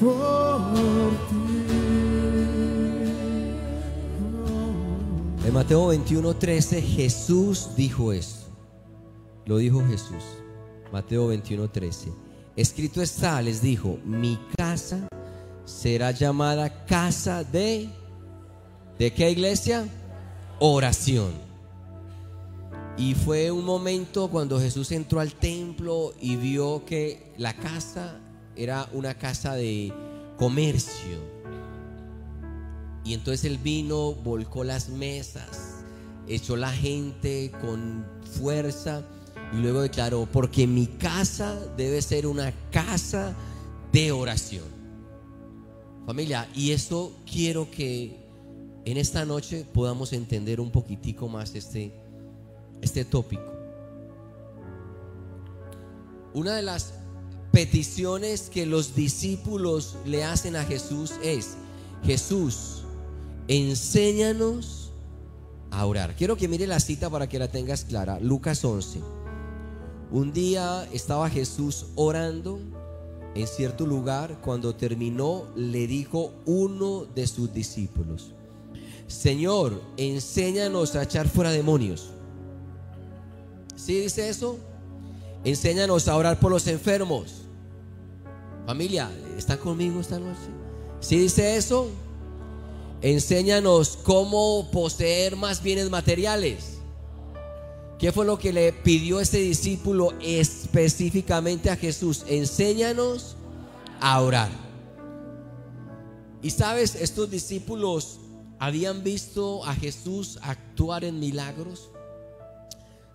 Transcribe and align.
por 0.00 1.10
ti. 1.28 1.34
En 5.46 5.52
Mateo 5.54 5.88
21, 5.88 6.36
13, 6.36 6.82
Jesús 6.82 7.70
dijo 7.76 8.12
eso. 8.12 8.48
Lo 9.46 9.56
dijo 9.58 9.84
Jesús. 9.86 10.22
Mateo 10.92 11.28
21, 11.28 11.70
13. 11.70 12.12
Escrito 12.54 13.00
está, 13.00 13.40
les 13.40 13.62
dijo, 13.62 13.98
mi 14.04 14.38
casa 14.56 15.08
será 15.64 16.10
llamada 16.10 16.84
casa 16.84 17.44
de... 17.44 17.88
¿De 18.98 19.12
qué 19.12 19.30
iglesia? 19.30 19.88
Oración. 20.58 21.51
Y 22.96 23.14
fue 23.14 23.50
un 23.50 23.64
momento 23.64 24.28
cuando 24.28 24.60
Jesús 24.60 24.92
entró 24.92 25.20
al 25.20 25.32
templo 25.32 26.12
y 26.20 26.36
vio 26.36 26.84
que 26.84 27.32
la 27.38 27.56
casa 27.56 28.20
era 28.54 28.88
una 28.92 29.14
casa 29.14 29.54
de 29.54 29.92
comercio. 30.36 31.18
Y 33.04 33.14
entonces 33.14 33.44
él 33.44 33.58
vino, 33.58 34.12
volcó 34.12 34.62
las 34.62 34.88
mesas, 34.90 35.82
echó 36.28 36.56
la 36.56 36.70
gente 36.70 37.50
con 37.60 38.06
fuerza 38.38 39.02
y 39.52 39.56
luego 39.56 39.80
declaró, 39.80 40.28
porque 40.30 40.66
mi 40.66 40.86
casa 40.86 41.58
debe 41.76 42.00
ser 42.02 42.26
una 42.26 42.52
casa 42.70 43.34
de 43.92 44.12
oración. 44.12 44.64
Familia, 46.06 46.48
y 46.54 46.72
eso 46.72 47.12
quiero 47.30 47.70
que 47.70 48.22
en 48.84 48.96
esta 48.96 49.24
noche 49.24 49.64
podamos 49.72 50.12
entender 50.12 50.60
un 50.60 50.70
poquitico 50.70 51.28
más 51.28 51.54
este, 51.54 51.92
este 52.82 53.04
tópico. 53.06 53.42
Una 56.34 56.54
de 56.56 56.62
las 56.62 56.92
peticiones 57.52 58.50
que 58.50 58.66
los 58.66 58.94
discípulos 58.94 59.96
le 60.04 60.24
hacen 60.24 60.56
a 60.56 60.64
Jesús 60.64 61.12
es, 61.22 61.56
Jesús, 62.04 62.82
enséñanos 63.48 64.92
a 65.70 65.86
orar. 65.86 66.14
Quiero 66.16 66.36
que 66.36 66.48
mire 66.48 66.66
la 66.66 66.80
cita 66.80 67.08
para 67.10 67.28
que 67.28 67.38
la 67.38 67.48
tengas 67.48 67.84
clara. 67.84 68.18
Lucas 68.20 68.64
11. 68.64 69.00
Un 70.10 70.32
día 70.32 70.86
estaba 70.92 71.30
Jesús 71.30 71.86
orando 71.94 72.60
en 73.34 73.46
cierto 73.46 73.86
lugar. 73.86 74.40
Cuando 74.42 74.74
terminó, 74.74 75.46
le 75.54 75.86
dijo 75.86 76.32
uno 76.44 77.06
de 77.14 77.26
sus 77.26 77.52
discípulos, 77.52 78.32
Señor, 79.06 79.82
enséñanos 79.96 80.96
a 80.96 81.02
echar 81.02 81.28
fuera 81.28 81.50
demonios. 81.50 82.11
¿Sí 83.84 83.98
dice 83.98 84.28
eso? 84.28 84.58
Enséñanos 85.42 86.06
a 86.06 86.16
orar 86.16 86.38
por 86.38 86.52
los 86.52 86.68
enfermos. 86.68 87.42
Familia, 88.64 89.10
¿están 89.36 89.58
conmigo 89.58 90.00
esta 90.00 90.20
noche? 90.20 90.38
¿Sí 91.00 91.18
dice 91.18 91.56
eso? 91.56 91.88
Enséñanos 93.00 93.98
cómo 94.04 94.70
poseer 94.70 95.34
más 95.34 95.64
bienes 95.64 95.90
materiales. 95.90 96.78
¿Qué 97.98 98.12
fue 98.12 98.24
lo 98.24 98.38
que 98.38 98.52
le 98.52 98.72
pidió 98.72 99.18
este 99.18 99.38
discípulo 99.38 100.12
específicamente 100.20 101.68
a 101.68 101.76
Jesús? 101.76 102.24
Enséñanos 102.28 103.34
a 104.00 104.20
orar. 104.20 104.50
Y 106.40 106.50
sabes, 106.50 106.94
estos 106.94 107.28
discípulos 107.32 108.20
habían 108.60 109.02
visto 109.02 109.64
a 109.64 109.74
Jesús 109.74 110.38
actuar 110.40 111.02
en 111.02 111.18
milagros. 111.18 111.90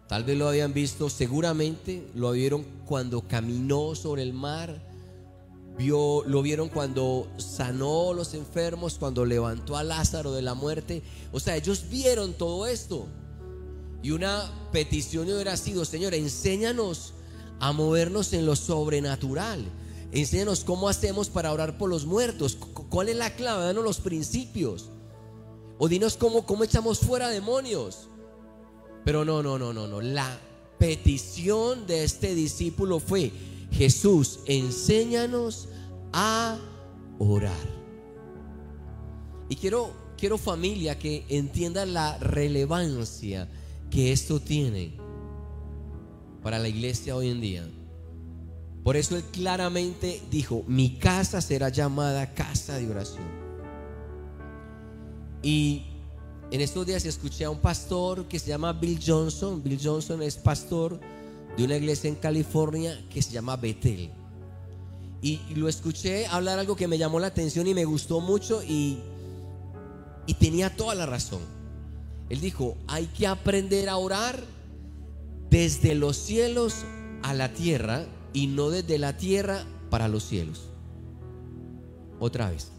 Tal 0.08 0.24
vez 0.24 0.38
lo 0.38 0.48
habían 0.48 0.74
visto, 0.74 1.10
seguramente 1.10 2.08
lo 2.16 2.32
vieron 2.32 2.66
cuando 2.86 3.22
caminó 3.22 3.94
sobre 3.94 4.24
el 4.24 4.34
mar. 4.34 4.82
Vio, 5.78 6.24
lo 6.26 6.42
vieron 6.42 6.70
cuando 6.70 7.28
sanó 7.38 8.12
a 8.12 8.14
los 8.14 8.34
enfermos, 8.34 8.96
cuando 8.98 9.26
levantó 9.26 9.76
a 9.76 9.84
Lázaro 9.84 10.32
de 10.32 10.42
la 10.42 10.54
muerte. 10.54 11.04
O 11.32 11.40
sea, 11.40 11.56
ellos 11.58 11.86
vieron 11.90 12.34
todo 12.34 12.66
esto. 12.66 13.06
Y 14.02 14.12
una 14.12 14.50
petición 14.72 15.26
hubiera 15.26 15.58
sido, 15.58 15.84
Señor, 15.84 16.14
enséñanos 16.14 17.14
a 17.60 17.74
movernos 17.74 18.32
en 18.32 18.46
lo 18.46 18.56
sobrenatural. 18.56 19.66
Enséñanos 20.14 20.64
cómo 20.64 20.88
hacemos 20.88 21.30
para 21.30 21.52
orar 21.52 21.78
por 21.78 21.90
los 21.90 22.06
muertos. 22.06 22.56
¿Cuál 22.56 23.10
es 23.10 23.18
la 23.18 23.36
clave? 23.36 23.66
Danos 23.66 23.84
los 23.84 24.00
principios. 24.00 24.90
O 25.78 25.90
dinos 25.90 26.16
cómo, 26.16 26.46
cómo 26.46 26.64
echamos 26.64 27.00
fuera 27.00 27.28
demonios. 27.28 28.08
Pero 29.08 29.24
no, 29.24 29.42
no, 29.42 29.58
no, 29.58 29.72
no, 29.72 29.88
no. 29.88 30.02
La 30.02 30.38
petición 30.78 31.88
de 31.88 32.04
este 32.04 32.36
discípulo 32.36 33.00
fue, 33.00 33.32
Jesús, 33.72 34.42
enséñanos 34.48 35.70
a 36.12 36.60
orar. 37.18 37.56
Y 39.48 39.56
quiero, 39.56 39.94
quiero 40.18 40.38
familia 40.38 41.00
que 41.00 41.24
entienda 41.30 41.86
la 41.86 42.18
relevancia 42.18 43.48
que 43.90 44.12
esto 44.12 44.42
tiene 44.42 44.98
para 46.44 46.60
la 46.60 46.68
iglesia 46.68 47.16
hoy 47.16 47.30
en 47.30 47.40
día. 47.40 47.66
Por 48.84 48.98
eso 48.98 49.16
él 49.16 49.24
claramente 49.32 50.22
dijo, 50.30 50.66
mi 50.68 50.98
casa 50.98 51.40
será 51.40 51.70
llamada 51.70 52.34
casa 52.34 52.78
de 52.78 52.92
oración. 52.92 53.24
Y 55.42 55.87
en 56.52 56.62
estos 56.62 56.86
días 56.86 57.06
escuché 57.06 57.46
a 57.46 57.50
un 57.50 57.60
pastor 57.60 58.26
que 58.28 58.40
se 58.40 58.48
llama 58.48 58.74
Bill 58.74 59.00
Johnson. 59.06 59.62
Bill 59.62 59.80
Johnson 59.84 60.22
es 60.22 60.38
pastor 60.38 61.00
de 61.58 61.64
una 61.64 61.76
iglesia 61.76 62.08
en 62.08 62.16
California 62.16 63.04
que 63.10 63.22
se 63.22 63.32
llama 63.32 63.58
Bethel. 63.58 64.10
Y, 65.22 65.42
lo 65.56 65.68
escuché 65.68 66.28
hablar 66.28 66.60
algo 66.60 66.76
que 66.76 66.88
me 66.88 66.98
llamó 66.98 67.20
la 67.20 67.28
atención 67.28 67.68
y 67.68 67.74
me 67.74 67.86
gustó 67.86 68.22
mucho 68.22 68.64
y, 68.64 69.00
y 70.26 70.34
tenía 70.36 70.76
toda 70.76 70.96
la 70.96 71.06
razón. 71.06 71.42
Él 72.30 72.40
dijo, 72.40 72.78
hay 72.88 73.08
que 73.08 73.28
aprender 73.28 73.90
a 73.90 73.98
orar 73.98 74.42
desde 75.50 75.96
los 75.96 76.18
cielos 76.18 76.86
a 77.24 77.34
la 77.34 77.54
tierra 77.54 78.06
y 78.34 78.48
no 78.48 78.70
desde 78.70 79.00
la 79.00 79.18
tierra 79.18 79.66
para 79.90 80.08
los 80.08 80.24
cielos. 80.24 80.70
Otra 82.20 82.52
vez. 82.52 82.72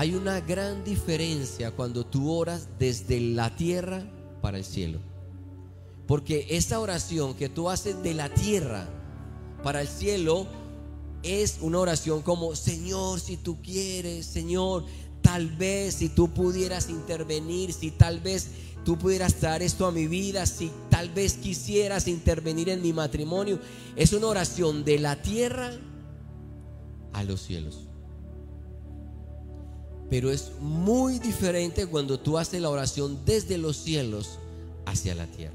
Hay 0.00 0.14
una 0.14 0.40
gran 0.40 0.82
diferencia 0.82 1.72
cuando 1.72 2.06
tú 2.06 2.32
oras 2.32 2.68
desde 2.78 3.20
la 3.20 3.54
tierra 3.54 4.02
para 4.40 4.56
el 4.56 4.64
cielo. 4.64 4.98
Porque 6.06 6.46
esa 6.48 6.80
oración 6.80 7.34
que 7.34 7.50
tú 7.50 7.68
haces 7.68 8.02
de 8.02 8.14
la 8.14 8.32
tierra 8.32 8.88
para 9.62 9.82
el 9.82 9.88
cielo 9.88 10.46
es 11.22 11.58
una 11.60 11.80
oración 11.80 12.22
como, 12.22 12.56
Señor, 12.56 13.20
si 13.20 13.36
tú 13.36 13.60
quieres, 13.60 14.24
Señor, 14.24 14.86
tal 15.20 15.50
vez 15.50 15.96
si 15.96 16.08
tú 16.08 16.30
pudieras 16.30 16.88
intervenir, 16.88 17.74
si 17.74 17.90
tal 17.90 18.20
vez 18.20 18.52
tú 18.86 18.96
pudieras 18.96 19.34
traer 19.34 19.60
esto 19.60 19.84
a 19.84 19.92
mi 19.92 20.06
vida, 20.06 20.46
si 20.46 20.70
tal 20.88 21.10
vez 21.10 21.34
quisieras 21.34 22.08
intervenir 22.08 22.70
en 22.70 22.80
mi 22.80 22.94
matrimonio. 22.94 23.58
Es 23.96 24.14
una 24.14 24.28
oración 24.28 24.82
de 24.82 24.98
la 24.98 25.20
tierra 25.20 25.72
a 27.12 27.22
los 27.22 27.42
cielos. 27.42 27.89
Pero 30.10 30.30
es 30.30 30.50
muy 30.60 31.20
diferente 31.20 31.86
cuando 31.86 32.18
tú 32.18 32.36
haces 32.36 32.60
la 32.60 32.68
oración 32.68 33.20
desde 33.24 33.56
los 33.56 33.76
cielos 33.76 34.38
hacia 34.84 35.14
la 35.14 35.26
tierra. 35.26 35.54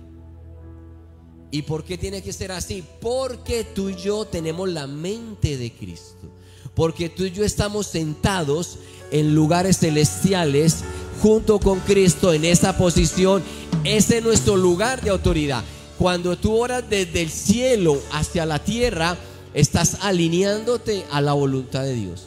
¿Y 1.52 1.62
por 1.62 1.84
qué 1.84 1.98
tiene 1.98 2.22
que 2.22 2.34
ser 2.34 2.52
así? 2.52 2.84
Porque 3.02 3.64
tú 3.64 3.90
y 3.90 3.96
yo 3.96 4.26
tenemos 4.26 4.70
la 4.70 4.88
mente 4.88 5.58
de 5.58 5.72
Cristo. 5.72 6.32
Porque 6.74 7.10
tú 7.10 7.24
y 7.24 7.32
yo 7.32 7.44
estamos 7.44 7.88
sentados 7.88 8.80
en 9.12 9.36
lugares 9.36 9.80
celestiales 9.80 10.84
junto 11.22 11.60
con 11.60 11.80
Cristo 11.82 12.34
en 12.34 12.46
esa 12.46 12.78
posición. 12.78 13.44
Ese 13.84 14.18
es 14.18 14.24
nuestro 14.24 14.58
lugar 14.58 15.02
de 15.02 15.12
autoridad. 15.12 15.64
Cuando 15.98 16.38
tú 16.38 16.58
oras 16.58 16.84
desde 16.90 17.22
el 17.22 17.30
cielo 17.30 18.02
hacia 18.12 18.46
la 18.46 18.60
tierra, 18.60 19.18
estás 19.54 20.00
alineándote 20.02 21.06
a 21.12 21.22
la 21.22 21.34
voluntad 21.34 21.84
de 21.84 21.94
Dios. 21.94 22.24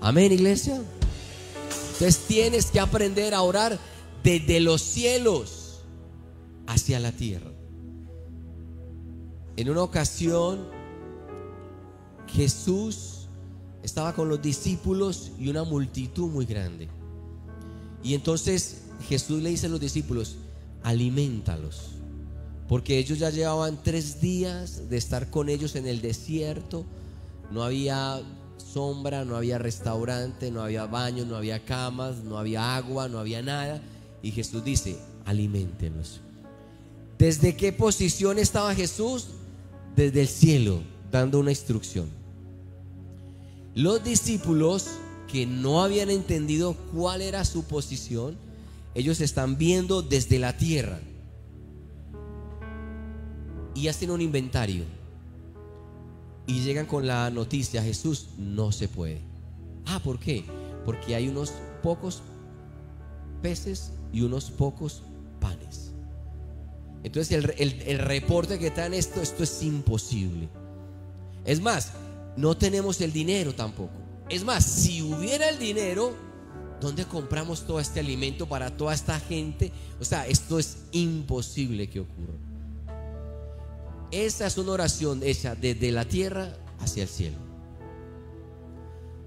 Amén, 0.00 0.32
iglesia. 0.32 0.80
Entonces 2.00 2.26
tienes 2.26 2.70
que 2.70 2.80
aprender 2.80 3.34
a 3.34 3.42
orar 3.42 3.78
desde 4.24 4.58
los 4.58 4.80
cielos 4.80 5.80
hacia 6.66 6.98
la 6.98 7.12
tierra. 7.12 7.50
En 9.58 9.68
una 9.68 9.82
ocasión, 9.82 10.66
Jesús 12.26 13.28
estaba 13.82 14.14
con 14.14 14.30
los 14.30 14.40
discípulos 14.40 15.32
y 15.38 15.50
una 15.50 15.64
multitud 15.64 16.30
muy 16.30 16.46
grande. 16.46 16.88
Y 18.02 18.14
entonces 18.14 18.84
Jesús 19.06 19.42
le 19.42 19.50
dice 19.50 19.66
a 19.66 19.68
los 19.68 19.80
discípulos, 19.80 20.36
alimentalos. 20.82 21.96
Porque 22.66 22.96
ellos 22.96 23.18
ya 23.18 23.28
llevaban 23.28 23.78
tres 23.82 24.22
días 24.22 24.88
de 24.88 24.96
estar 24.96 25.28
con 25.28 25.50
ellos 25.50 25.76
en 25.76 25.86
el 25.86 26.00
desierto. 26.00 26.86
No 27.50 27.62
había 27.62 28.22
sombra, 28.72 29.24
no 29.24 29.36
había 29.36 29.58
restaurante, 29.58 30.50
no 30.50 30.62
había 30.62 30.86
baño, 30.86 31.24
no 31.24 31.36
había 31.36 31.64
camas, 31.64 32.18
no 32.24 32.38
había 32.38 32.76
agua, 32.76 33.08
no 33.08 33.18
había 33.18 33.42
nada. 33.42 33.80
Y 34.22 34.30
Jesús 34.30 34.64
dice, 34.64 34.98
alimentenos. 35.24 36.20
¿Desde 37.18 37.56
qué 37.56 37.72
posición 37.72 38.38
estaba 38.38 38.74
Jesús? 38.74 39.28
Desde 39.96 40.22
el 40.22 40.28
cielo, 40.28 40.80
dando 41.10 41.38
una 41.38 41.50
instrucción. 41.50 42.08
Los 43.74 44.02
discípulos 44.02 44.86
que 45.30 45.46
no 45.46 45.82
habían 45.82 46.10
entendido 46.10 46.74
cuál 46.92 47.22
era 47.22 47.44
su 47.44 47.64
posición, 47.64 48.36
ellos 48.94 49.20
están 49.20 49.58
viendo 49.58 50.02
desde 50.02 50.38
la 50.38 50.56
tierra 50.56 51.00
y 53.74 53.88
hacen 53.88 54.10
un 54.10 54.20
inventario 54.20 54.84
y 56.50 56.62
llegan 56.62 56.86
con 56.86 57.06
la 57.06 57.30
noticia, 57.30 57.80
Jesús, 57.80 58.30
no 58.36 58.72
se 58.72 58.88
puede. 58.88 59.20
Ah, 59.86 60.00
¿por 60.02 60.18
qué? 60.18 60.44
Porque 60.84 61.14
hay 61.14 61.28
unos 61.28 61.52
pocos 61.80 62.22
peces 63.40 63.92
y 64.12 64.22
unos 64.22 64.50
pocos 64.50 65.04
panes. 65.38 65.92
Entonces 67.04 67.44
el, 67.56 67.98
reporte 68.00 68.58
que 68.58 68.72
traen 68.72 68.94
esto, 68.94 69.22
esto 69.22 69.44
es 69.44 69.62
imposible. 69.62 70.48
Es 71.44 71.60
más, 71.60 71.92
no 72.36 72.56
tenemos 72.56 73.00
el 73.00 73.12
dinero 73.12 73.54
tampoco. 73.54 73.94
Es 74.28 74.42
más, 74.42 74.64
si 74.64 75.02
hubiera 75.02 75.50
el 75.50 75.58
dinero, 75.60 76.16
¿dónde 76.80 77.04
compramos 77.04 77.64
todo 77.64 77.78
este 77.78 78.00
alimento 78.00 78.48
para 78.48 78.76
toda 78.76 78.92
esta 78.92 79.20
gente? 79.20 79.70
O 80.00 80.04
sea, 80.04 80.26
esto 80.26 80.58
es 80.58 80.78
imposible 80.90 81.88
que 81.88 82.00
ocurra. 82.00 82.49
Esa 84.10 84.46
es 84.46 84.58
una 84.58 84.72
oración 84.72 85.22
hecha 85.22 85.54
desde 85.54 85.92
la 85.92 86.04
tierra 86.04 86.56
hacia 86.80 87.04
el 87.04 87.08
cielo. 87.08 87.36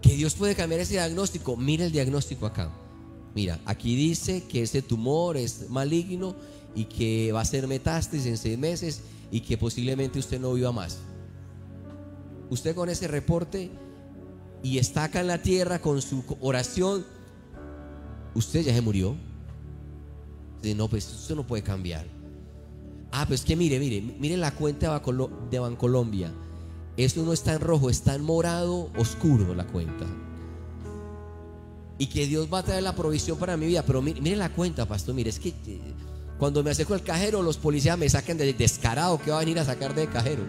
Que 0.01 0.15
Dios 0.15 0.35
puede 0.35 0.55
cambiar 0.55 0.81
ese 0.81 0.93
diagnóstico. 0.93 1.55
Mira 1.55 1.85
el 1.85 1.91
diagnóstico 1.91 2.45
acá. 2.45 2.71
Mira, 3.33 3.59
aquí 3.65 3.95
dice 3.95 4.43
que 4.43 4.63
ese 4.63 4.81
tumor 4.81 5.37
es 5.37 5.69
maligno 5.69 6.35
y 6.75 6.85
que 6.85 7.31
va 7.31 7.41
a 7.41 7.45
ser 7.45 7.67
metástasis 7.67 8.25
en 8.25 8.37
seis 8.37 8.57
meses 8.57 9.01
y 9.31 9.41
que 9.41 9.57
posiblemente 9.57 10.19
usted 10.19 10.39
no 10.39 10.53
viva 10.53 10.71
más. 10.71 10.99
Usted 12.49 12.75
con 12.75 12.89
ese 12.89 13.07
reporte 13.07 13.71
y 14.61 14.77
está 14.77 15.05
acá 15.05 15.21
en 15.21 15.27
la 15.27 15.41
tierra 15.41 15.79
con 15.79 16.01
su 16.01 16.23
oración, 16.41 17.05
usted 18.35 18.61
ya 18.61 18.73
se 18.73 18.81
murió. 18.81 19.15
no, 20.75 20.87
pues 20.87 21.05
eso 21.05 21.35
no 21.35 21.47
puede 21.47 21.63
cambiar. 21.63 22.05
Ah, 23.15 23.25
pues 23.27 23.43
que 23.45 23.55
mire, 23.55 23.79
mire, 23.79 24.01
mire 24.01 24.37
la 24.37 24.49
cuenta 24.55 24.99
de 25.51 25.59
Bancolombia. 25.59 26.31
Eso 26.97 27.21
no 27.23 27.31
está 27.31 27.53
en 27.53 27.59
rojo, 27.59 27.91
está 27.91 28.15
en 28.15 28.23
morado 28.23 28.89
oscuro 28.97 29.53
la 29.53 29.67
cuenta. 29.67 30.07
Y 31.99 32.07
que 32.07 32.25
Dios 32.25 32.51
va 32.51 32.59
a 32.59 32.63
traer 32.63 32.81
la 32.81 32.95
provisión 32.95 33.37
para 33.37 33.55
mi 33.55 33.67
vida. 33.67 33.83
Pero 33.85 34.01
mire, 34.01 34.35
la 34.35 34.51
cuenta, 34.51 34.87
pastor. 34.87 35.13
Mire, 35.13 35.29
es 35.29 35.39
que 35.39 35.53
cuando 36.39 36.63
me 36.63 36.71
acerco 36.71 36.95
al 36.95 37.03
cajero, 37.03 37.43
los 37.43 37.57
policías 37.57 37.99
me 37.99 38.09
sacan 38.09 38.39
de 38.39 38.51
descarado 38.51 39.21
que 39.21 39.29
va 39.29 39.37
a 39.37 39.41
venir 39.41 39.59
a 39.59 39.65
sacar 39.65 39.93
de 39.93 40.07
cajero. 40.07 40.43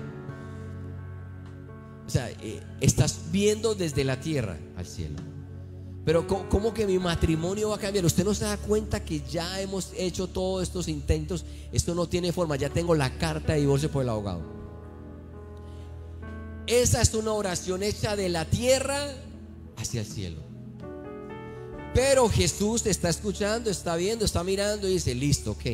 O 2.06 2.10
sea, 2.10 2.30
eh, 2.30 2.62
estás 2.80 3.30
viendo 3.30 3.74
desde 3.74 4.04
la 4.04 4.20
tierra 4.20 4.56
al 4.78 4.86
cielo. 4.86 5.33
Pero 6.04 6.26
¿cómo 6.26 6.74
que 6.74 6.86
mi 6.86 6.98
matrimonio 6.98 7.70
va 7.70 7.76
a 7.76 7.78
cambiar? 7.78 8.04
Usted 8.04 8.24
no 8.24 8.34
se 8.34 8.44
da 8.44 8.58
cuenta 8.58 9.02
que 9.02 9.22
ya 9.22 9.60
hemos 9.60 9.90
hecho 9.96 10.26
todos 10.26 10.62
estos 10.62 10.86
intentos. 10.88 11.46
Esto 11.72 11.94
no 11.94 12.06
tiene 12.06 12.30
forma. 12.30 12.56
Ya 12.56 12.68
tengo 12.68 12.94
la 12.94 13.16
carta 13.16 13.54
de 13.54 13.60
divorcio 13.60 13.90
por 13.90 14.02
el 14.02 14.10
abogado. 14.10 14.42
Esa 16.66 17.00
es 17.00 17.14
una 17.14 17.32
oración 17.32 17.82
hecha 17.82 18.16
de 18.16 18.28
la 18.28 18.44
tierra 18.44 19.14
hacia 19.76 20.00
el 20.00 20.06
cielo. 20.06 20.40
Pero 21.94 22.28
Jesús 22.28 22.84
está 22.86 23.08
escuchando, 23.08 23.70
está 23.70 23.96
viendo, 23.96 24.24
está 24.24 24.42
mirando 24.44 24.88
y 24.88 24.94
dice, 24.94 25.14
listo, 25.14 25.52
ok, 25.52 25.64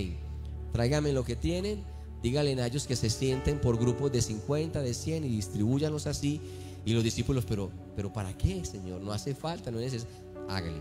tráigame 0.73 1.13
lo 1.13 1.25
que 1.25 1.35
tienen, 1.35 1.83
díganle 2.23 2.61
a 2.61 2.67
ellos 2.67 2.87
que 2.87 2.95
se 2.95 3.09
sienten 3.09 3.59
por 3.59 3.79
grupos 3.79 4.13
de 4.13 4.21
50, 4.21 4.83
de 4.83 4.93
100 4.93 5.25
y 5.25 5.29
distribuyanlos 5.29 6.07
así 6.07 6.41
y 6.85 6.93
los 6.93 7.05
discípulos, 7.05 7.45
pero, 7.47 7.71
pero 7.97 8.13
¿para 8.13 8.37
qué, 8.37 8.65
Señor? 8.65 9.01
No 9.01 9.13
hace 9.13 9.35
falta, 9.35 9.71
no 9.71 9.79
es 9.81 9.93
necesario. 9.93 10.30
Hágale. 10.51 10.81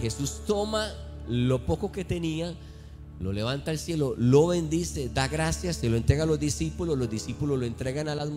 Jesús 0.00 0.42
toma 0.46 0.92
lo 1.28 1.64
poco 1.64 1.92
que 1.92 2.04
tenía, 2.04 2.54
lo 3.20 3.32
levanta 3.32 3.70
al 3.70 3.78
cielo, 3.78 4.14
lo 4.16 4.48
bendice, 4.48 5.08
da 5.08 5.28
gracias, 5.28 5.76
se 5.76 5.88
lo 5.88 5.96
entrega 5.96 6.22
a 6.22 6.26
los 6.26 6.38
discípulos, 6.38 6.96
los 6.96 7.10
discípulos 7.10 7.58
lo 7.58 7.66
entregan 7.66 8.08
a 8.08 8.14
las, 8.14 8.28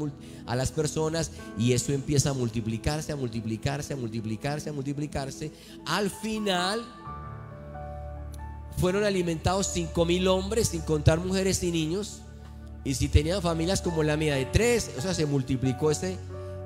a 0.46 0.56
las 0.56 0.72
personas 0.72 1.32
y 1.58 1.74
eso 1.74 1.94
empieza 1.94 2.32
a 2.32 2.34
multiplicarse, 2.34 3.12
a 3.12 3.16
multiplicarse, 3.16 3.94
a 3.94 3.96
multiplicarse, 3.96 4.70
a 4.70 4.74
multiplicarse. 4.74 5.52
Al 5.86 6.10
final 6.10 6.84
fueron 8.78 9.04
alimentados 9.04 9.68
cinco 9.68 10.06
mil 10.06 10.28
hombres, 10.28 10.70
sin 10.70 10.82
contar 10.82 11.20
mujeres 11.20 11.62
y 11.64 11.72
niños. 11.72 12.22
Y 12.84 12.96
si 12.96 13.10
tenían 13.10 13.44
familias 13.44 13.82
como 13.82 14.02
la 14.02 14.18
mía 14.18 14.36
de 14.36 14.46
tres, 14.46 14.92
o 14.98 15.02
sea, 15.02 15.14
se 15.14 15.28
multiplicó 15.28 15.92
ese, 15.92 16.18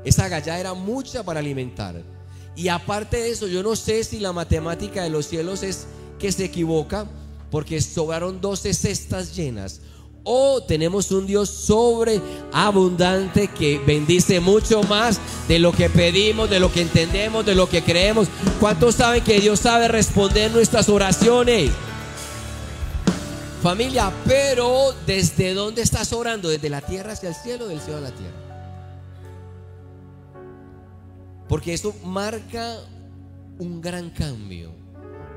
esa 0.06 0.30
gallada 0.30 0.60
era 0.60 0.74
mucha 0.74 1.24
para 1.24 1.42
alimentar. 1.42 2.15
Y 2.56 2.70
aparte 2.70 3.18
de 3.18 3.32
eso, 3.32 3.48
yo 3.48 3.64
no 3.64 3.76
sé 3.76 4.04
si 4.04 4.20
la 4.20 4.32
matemática 4.32 5.04
de 5.04 5.10
los 5.10 5.28
cielos 5.28 5.62
es 5.64 5.88
que 6.20 6.32
se 6.32 6.46
equivoca, 6.46 7.08
porque 7.52 7.82
sobraron 7.82 8.40
12 8.40 8.74
cestas 8.74 9.36
llenas. 9.36 9.82
O 10.24 10.64
tenemos 10.64 11.12
un 11.12 11.28
Dios 11.28 11.50
sobreabundante 11.50 13.48
que 13.50 13.80
bendice 13.86 14.40
mucho 14.40 14.82
más 14.84 15.20
de 15.48 15.60
lo 15.60 15.72
que 15.72 15.90
pedimos, 15.90 16.50
de 16.50 16.60
lo 16.60 16.72
que 16.72 16.82
entendemos, 16.82 17.46
de 17.46 17.54
lo 17.54 17.70
que 17.70 17.84
creemos. 17.84 18.28
¿Cuántos 18.60 18.96
saben 18.96 19.24
que 19.24 19.40
Dios 19.40 19.60
sabe 19.60 19.88
responder 19.88 20.52
nuestras 20.52 20.90
oraciones? 20.90 21.70
Familia, 23.62 24.12
pero 24.26 24.96
¿desde 25.06 25.54
dónde 25.54 25.82
estás 25.82 26.12
orando? 26.14 26.50
¿Desde 26.50 26.70
la 26.70 26.82
tierra 26.82 27.14
hacia 27.14 27.30
el 27.30 27.36
cielo 27.36 27.66
o 27.66 27.68
del 27.68 27.80
cielo 27.80 27.98
a 27.98 28.02
la 28.02 28.12
tierra? 28.12 28.45
Porque 31.48 31.74
eso 31.74 31.94
marca 32.04 32.78
un 33.60 33.82
gran 33.82 34.10
cambio. 34.10 34.72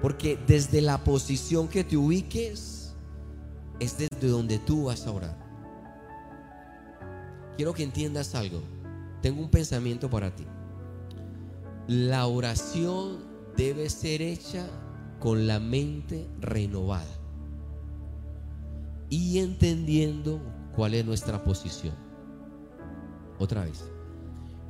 Porque 0.03 0.39
desde 0.47 0.81
la 0.81 1.03
posición 1.05 1.69
que 1.69 1.85
te 1.85 1.97
ubiques 1.97 2.95
es 3.81 3.99
desde 3.99 4.29
donde 4.29 4.59
tú 4.59 4.85
vas 4.85 5.07
a 5.07 5.13
orar. 5.13 5.49
Quiero 7.57 7.75
que 7.75 7.83
entiendas 7.83 8.35
algo. 8.35 8.63
Tengo 9.21 9.41
un 9.43 9.51
pensamiento 9.51 10.09
para 10.09 10.35
ti. 10.35 10.47
La 11.89 12.27
oración 12.27 13.25
debe 13.57 13.91
ser 13.91 14.23
hecha 14.23 14.69
con 15.19 15.47
la 15.47 15.59
mente 15.59 16.29
renovada 16.41 17.19
y 19.11 19.39
entendiendo 19.39 20.41
cuál 20.77 20.95
es 20.95 21.05
nuestra 21.05 21.43
posición. 21.43 21.95
Otra 23.39 23.65
vez. 23.65 23.98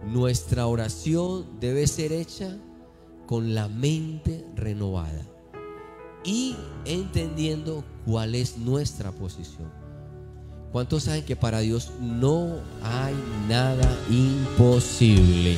Nuestra 0.07 0.67
oración 0.67 1.61
debe 1.61 1.87
ser 1.87 2.13
hecha 2.13 2.57
con 3.27 3.55
la 3.55 3.69
mente 3.69 4.45
renovada 4.55 5.27
y 6.25 6.57
entendiendo 6.85 7.85
cuál 8.07 8.35
es 8.35 8.57
nuestra 8.57 9.13
posición. 9.13 9.71
¿Cuántos 10.73 11.05
saben 11.05 11.25
que 11.25 11.37
para 11.37 11.61
Dios 11.61 11.91
no 12.01 12.57
hay 12.83 13.15
nada 13.49 13.89
imposible? 14.11 15.57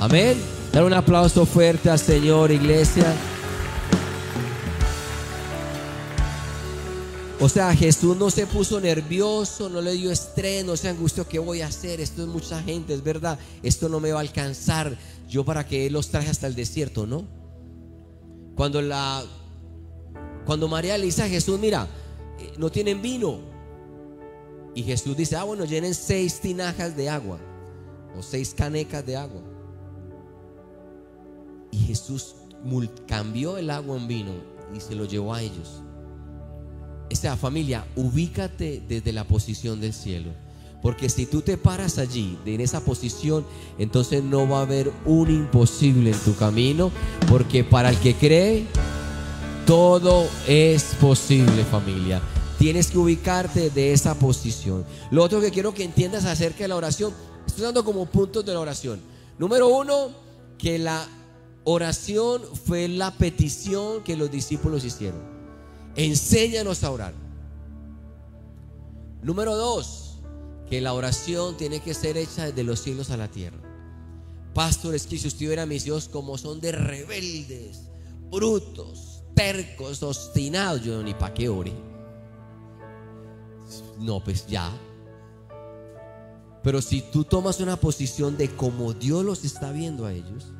Amén. 0.00 0.36
Dar 0.72 0.84
un 0.84 0.94
aplauso 0.94 1.46
fuerte 1.46 1.90
al 1.90 1.98
Señor, 1.98 2.50
iglesia. 2.50 3.14
O 7.42 7.48
sea, 7.48 7.74
Jesús 7.74 8.16
no 8.16 8.30
se 8.30 8.46
puso 8.46 8.80
nervioso, 8.80 9.68
no 9.68 9.80
le 9.80 9.94
dio 9.94 10.12
estrés, 10.12 10.64
no 10.64 10.76
se 10.76 10.88
angustió, 10.88 11.26
¿qué 11.26 11.40
voy 11.40 11.60
a 11.60 11.66
hacer? 11.66 12.00
Esto 12.00 12.22
es 12.22 12.28
mucha 12.28 12.62
gente, 12.62 12.94
es 12.94 13.02
verdad, 13.02 13.36
esto 13.64 13.88
no 13.88 13.98
me 13.98 14.12
va 14.12 14.18
a 14.18 14.20
alcanzar. 14.20 14.96
Yo 15.28 15.44
para 15.44 15.66
que 15.66 15.90
los 15.90 16.08
traje 16.08 16.30
hasta 16.30 16.46
el 16.46 16.54
desierto, 16.54 17.04
¿no? 17.04 17.26
Cuando 18.54 18.80
la 18.80 19.24
cuando 20.46 20.68
María 20.68 20.96
le 20.96 21.06
dice 21.06 21.24
a 21.24 21.28
Jesús, 21.28 21.58
mira, 21.58 21.88
eh, 22.38 22.52
no 22.58 22.70
tienen 22.70 23.02
vino. 23.02 23.40
Y 24.76 24.84
Jesús 24.84 25.16
dice, 25.16 25.34
ah, 25.34 25.42
bueno, 25.42 25.64
llenen 25.64 25.96
seis 25.96 26.38
tinajas 26.38 26.96
de 26.96 27.10
agua 27.10 27.40
o 28.16 28.22
seis 28.22 28.54
canecas 28.54 29.04
de 29.04 29.16
agua. 29.16 29.42
Y 31.72 31.78
Jesús 31.78 32.36
cambió 33.08 33.58
el 33.58 33.68
agua 33.70 33.96
en 33.96 34.06
vino 34.06 34.32
y 34.72 34.78
se 34.78 34.94
lo 34.94 35.06
llevó 35.06 35.34
a 35.34 35.42
ellos. 35.42 35.82
Esta 37.12 37.36
familia, 37.36 37.84
ubícate 37.94 38.82
desde 38.88 39.12
la 39.12 39.24
posición 39.24 39.82
del 39.82 39.92
cielo. 39.92 40.30
Porque 40.80 41.10
si 41.10 41.26
tú 41.26 41.42
te 41.42 41.58
paras 41.58 41.98
allí, 41.98 42.38
en 42.46 42.62
esa 42.62 42.80
posición, 42.80 43.44
entonces 43.78 44.24
no 44.24 44.48
va 44.48 44.60
a 44.60 44.62
haber 44.62 44.90
un 45.04 45.28
imposible 45.28 46.12
en 46.12 46.18
tu 46.20 46.34
camino. 46.34 46.90
Porque 47.28 47.64
para 47.64 47.90
el 47.90 47.98
que 47.98 48.14
cree, 48.14 48.64
todo 49.66 50.26
es 50.48 50.84
posible, 51.02 51.66
familia. 51.66 52.22
Tienes 52.58 52.90
que 52.90 52.96
ubicarte 52.96 53.68
de 53.68 53.92
esa 53.92 54.14
posición. 54.14 54.86
Lo 55.10 55.22
otro 55.22 55.42
que 55.42 55.50
quiero 55.50 55.74
que 55.74 55.84
entiendas 55.84 56.24
acerca 56.24 56.64
de 56.64 56.68
la 56.68 56.76
oración, 56.76 57.12
estoy 57.46 57.64
dando 57.64 57.84
como 57.84 58.06
puntos 58.06 58.42
de 58.46 58.54
la 58.54 58.60
oración. 58.60 59.02
Número 59.38 59.68
uno, 59.68 60.12
que 60.56 60.78
la 60.78 61.06
oración 61.64 62.40
fue 62.64 62.88
la 62.88 63.10
petición 63.10 64.02
que 64.02 64.16
los 64.16 64.30
discípulos 64.30 64.82
hicieron. 64.82 65.31
Enséñanos 65.96 66.84
a 66.84 66.90
orar. 66.90 67.14
Número 69.22 69.56
dos, 69.56 70.18
que 70.68 70.80
la 70.80 70.94
oración 70.94 71.56
tiene 71.56 71.80
que 71.80 71.94
ser 71.94 72.16
hecha 72.16 72.46
desde 72.46 72.64
los 72.64 72.80
cielos 72.80 73.10
a 73.10 73.16
la 73.16 73.28
tierra. 73.28 73.58
Pastores, 74.54 75.06
que 75.06 75.18
si 75.18 75.28
usted 75.28 75.46
viera 75.46 75.66
mis 75.66 75.84
Dios 75.84 76.08
como 76.08 76.38
son 76.38 76.60
de 76.60 76.72
rebeldes, 76.72 77.88
brutos, 78.30 79.22
tercos, 79.34 80.02
obstinados, 80.02 80.82
yo 80.82 81.02
ni 81.02 81.14
para 81.14 81.34
qué 81.34 81.48
ore. 81.48 81.72
No, 83.98 84.22
pues 84.22 84.46
ya. 84.46 84.70
Pero 86.62 86.80
si 86.80 87.02
tú 87.02 87.24
tomas 87.24 87.60
una 87.60 87.76
posición 87.76 88.36
de 88.36 88.54
como 88.54 88.92
Dios 88.92 89.24
los 89.24 89.44
está 89.44 89.72
viendo 89.72 90.06
a 90.06 90.12
ellos, 90.12 90.52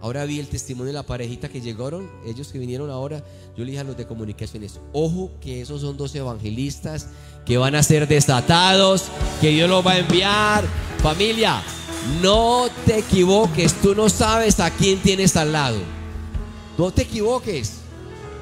Ahora 0.00 0.24
vi 0.24 0.38
el 0.38 0.48
testimonio 0.48 0.88
de 0.88 0.92
la 0.92 1.02
parejita 1.02 1.48
que 1.48 1.60
llegaron, 1.60 2.08
ellos 2.24 2.52
que 2.52 2.58
vinieron 2.58 2.88
ahora, 2.88 3.24
yo 3.56 3.64
le 3.64 3.72
dije 3.72 3.80
a 3.80 3.84
los 3.84 3.96
de 3.96 4.06
comunicaciones, 4.06 4.78
ojo 4.92 5.32
que 5.40 5.60
esos 5.60 5.80
son 5.80 5.96
dos 5.96 6.14
evangelistas 6.14 7.08
que 7.44 7.58
van 7.58 7.74
a 7.74 7.82
ser 7.82 8.06
desatados, 8.06 9.06
que 9.40 9.48
Dios 9.48 9.68
los 9.68 9.84
va 9.84 9.92
a 9.92 9.98
enviar. 9.98 10.64
Familia, 11.02 11.62
no 12.22 12.68
te 12.86 12.98
equivoques, 12.98 13.74
tú 13.80 13.94
no 13.94 14.08
sabes 14.08 14.60
a 14.60 14.70
quién 14.70 15.00
tienes 15.00 15.36
al 15.36 15.52
lado. 15.52 15.78
No 16.76 16.92
te 16.92 17.02
equivoques. 17.02 17.78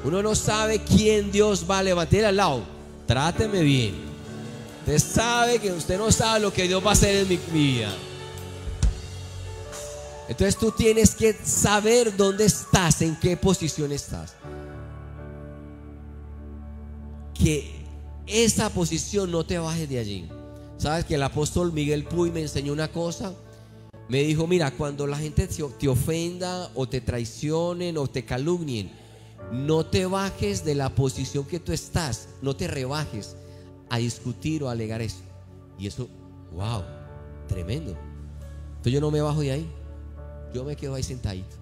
Uno 0.03 0.21
no 0.21 0.35
sabe 0.35 0.83
quién 0.83 1.31
Dios 1.31 1.65
va 1.69 1.79
a 1.79 1.83
levantar 1.83 2.25
al 2.25 2.37
lado. 2.37 2.61
Tráteme 3.07 3.61
bien. 3.61 3.95
Usted 4.81 4.99
sabe 4.99 5.59
que 5.59 5.71
usted 5.71 5.97
no 5.97 6.11
sabe 6.11 6.41
lo 6.41 6.53
que 6.53 6.67
Dios 6.67 6.85
va 6.85 6.91
a 6.91 6.93
hacer 6.93 7.15
en 7.15 7.27
mi 7.27 7.37
vida. 7.51 7.93
Entonces 10.27 10.57
tú 10.57 10.71
tienes 10.71 11.15
que 11.15 11.33
saber 11.33 12.15
dónde 12.15 12.45
estás, 12.45 13.01
en 13.01 13.15
qué 13.15 13.37
posición 13.37 13.91
estás. 13.91 14.33
Que 17.33 17.85
esa 18.25 18.69
posición 18.69 19.31
no 19.31 19.45
te 19.45 19.57
bajes 19.57 19.87
de 19.89 19.99
allí. 19.99 20.29
Sabes 20.77 21.05
que 21.05 21.15
el 21.15 21.23
apóstol 21.23 21.71
Miguel 21.71 22.03
Puy 22.03 22.29
me 22.31 22.41
enseñó 22.41 22.73
una 22.73 22.89
cosa. 22.89 23.33
Me 24.09 24.23
dijo, 24.23 24.47
mira, 24.47 24.71
cuando 24.71 25.07
la 25.07 25.17
gente 25.17 25.47
te 25.47 25.87
ofenda 25.87 26.69
o 26.75 26.87
te 26.87 27.01
traicionen 27.01 27.97
o 27.97 28.07
te 28.07 28.25
calumnien, 28.25 28.91
no 29.51 29.85
te 29.85 30.05
bajes 30.05 30.63
de 30.65 30.75
la 30.75 30.93
posición 30.93 31.45
que 31.45 31.59
tú 31.59 31.71
estás, 31.71 32.29
no 32.41 32.55
te 32.55 32.67
rebajes 32.67 33.35
a 33.89 33.97
discutir 33.97 34.63
o 34.63 34.69
alegar 34.69 35.01
eso. 35.01 35.21
Y 35.79 35.87
eso, 35.87 36.07
wow, 36.53 36.83
tremendo. 37.47 37.95
Entonces 38.69 38.93
yo 38.93 39.01
no 39.01 39.11
me 39.11 39.21
bajo 39.21 39.41
de 39.41 39.51
ahí. 39.51 39.76
Yo 40.57 40.63
me 40.63 40.75
quedo 40.75 40.95
ahí 40.95 41.03
sentadito. 41.03 41.55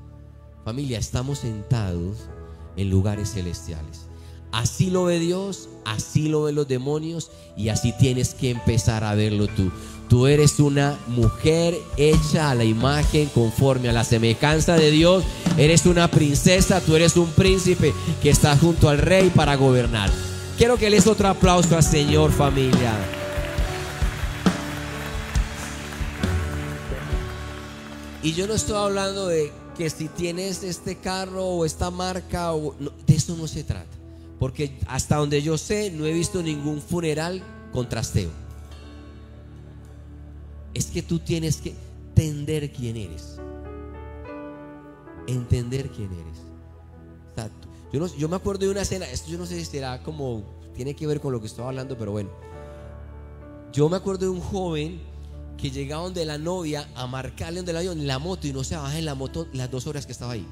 Familia, 0.63 0.97
estamos 0.97 1.39
sentados 1.39 2.29
en 2.77 2.89
lugares 2.89 3.33
celestiales. 3.33 4.07
Así 4.53 4.89
lo 4.89 5.03
ve 5.03 5.19
Dios, 5.19 5.67
así 5.83 6.29
lo 6.29 6.43
ven 6.43 6.55
los 6.55 6.69
demonios 6.69 7.29
y 7.57 7.67
así 7.67 7.91
tienes 7.99 8.33
que 8.33 8.51
empezar 8.51 9.03
a 9.03 9.13
verlo 9.13 9.47
tú. 9.47 9.69
Tú 10.07 10.27
eres 10.27 10.61
una 10.61 10.97
mujer 11.07 11.75
hecha 11.97 12.51
a 12.51 12.55
la 12.55 12.63
imagen 12.63 13.27
conforme 13.35 13.89
a 13.89 13.91
la 13.91 14.05
semejanza 14.05 14.77
de 14.77 14.91
Dios. 14.91 15.25
Eres 15.57 15.85
una 15.85 16.09
princesa, 16.09 16.79
tú 16.79 16.95
eres 16.95 17.17
un 17.17 17.27
príncipe 17.31 17.93
que 18.23 18.29
está 18.29 18.55
junto 18.57 18.87
al 18.87 18.99
rey 18.99 19.29
para 19.29 19.57
gobernar. 19.57 20.09
Quiero 20.57 20.77
que 20.77 20.89
les 20.89 21.05
otro 21.05 21.27
aplauso 21.27 21.75
al 21.75 21.83
Señor 21.83 22.31
familia. 22.31 22.93
Y 28.25 28.33
yo 28.33 28.47
no 28.47 28.55
estoy 28.55 28.75
hablando 28.75 29.27
de 29.27 29.51
que 29.77 29.87
si 29.87 30.07
tienes 30.07 30.63
este 30.63 30.95
carro 30.95 31.45
o 31.45 31.63
esta 31.63 31.91
marca, 31.91 32.55
o, 32.55 32.73
de 33.05 33.15
eso 33.15 33.37
no 33.37 33.47
se 33.47 33.63
trata. 33.63 33.85
Porque 34.39 34.79
hasta 34.87 35.17
donde 35.17 35.43
yo 35.43 35.59
sé, 35.59 35.91
no 35.91 36.07
he 36.07 36.11
visto 36.11 36.41
ningún 36.41 36.81
funeral 36.81 37.43
con 37.71 37.87
trasteo. 37.87 38.31
Es 40.73 40.87
que 40.87 41.03
tú 41.03 41.19
tienes 41.19 41.57
que 41.57 41.75
entender 42.09 42.71
quién 42.73 42.97
eres. 42.97 43.37
Entender 45.27 45.91
quién 45.91 46.09
eres. 46.11 47.51
yo, 47.93 47.99
no, 47.99 48.07
yo 48.17 48.27
me 48.27 48.37
acuerdo 48.37 48.65
de 48.65 48.71
una 48.71 48.81
escena, 48.81 49.05
esto 49.05 49.29
yo 49.29 49.37
no 49.37 49.45
sé 49.45 49.59
si 49.59 49.65
será 49.65 50.01
como, 50.01 50.41
tiene 50.73 50.95
que 50.95 51.05
ver 51.05 51.21
con 51.21 51.31
lo 51.31 51.39
que 51.39 51.45
estoy 51.45 51.63
hablando, 51.63 51.95
pero 51.95 52.11
bueno. 52.11 52.31
Yo 53.71 53.87
me 53.87 53.97
acuerdo 53.97 54.25
de 54.25 54.31
un 54.31 54.41
joven 54.41 54.99
que 55.57 55.71
llegaron 55.71 56.13
de 56.13 56.25
la 56.25 56.37
novia 56.37 56.87
a 56.95 57.07
marcarle 57.07 57.57
donde 57.57 57.71
el 57.71 57.77
avión 57.77 57.99
en 57.99 58.07
la 58.07 58.19
moto 58.19 58.47
y 58.47 58.53
no 58.53 58.63
se 58.63 58.75
baja 58.75 58.97
en 58.97 59.05
la 59.05 59.15
moto 59.15 59.47
las 59.53 59.71
dos 59.71 59.87
horas 59.87 60.05
que 60.05 60.11
estaba 60.11 60.33
ahí. 60.33 60.45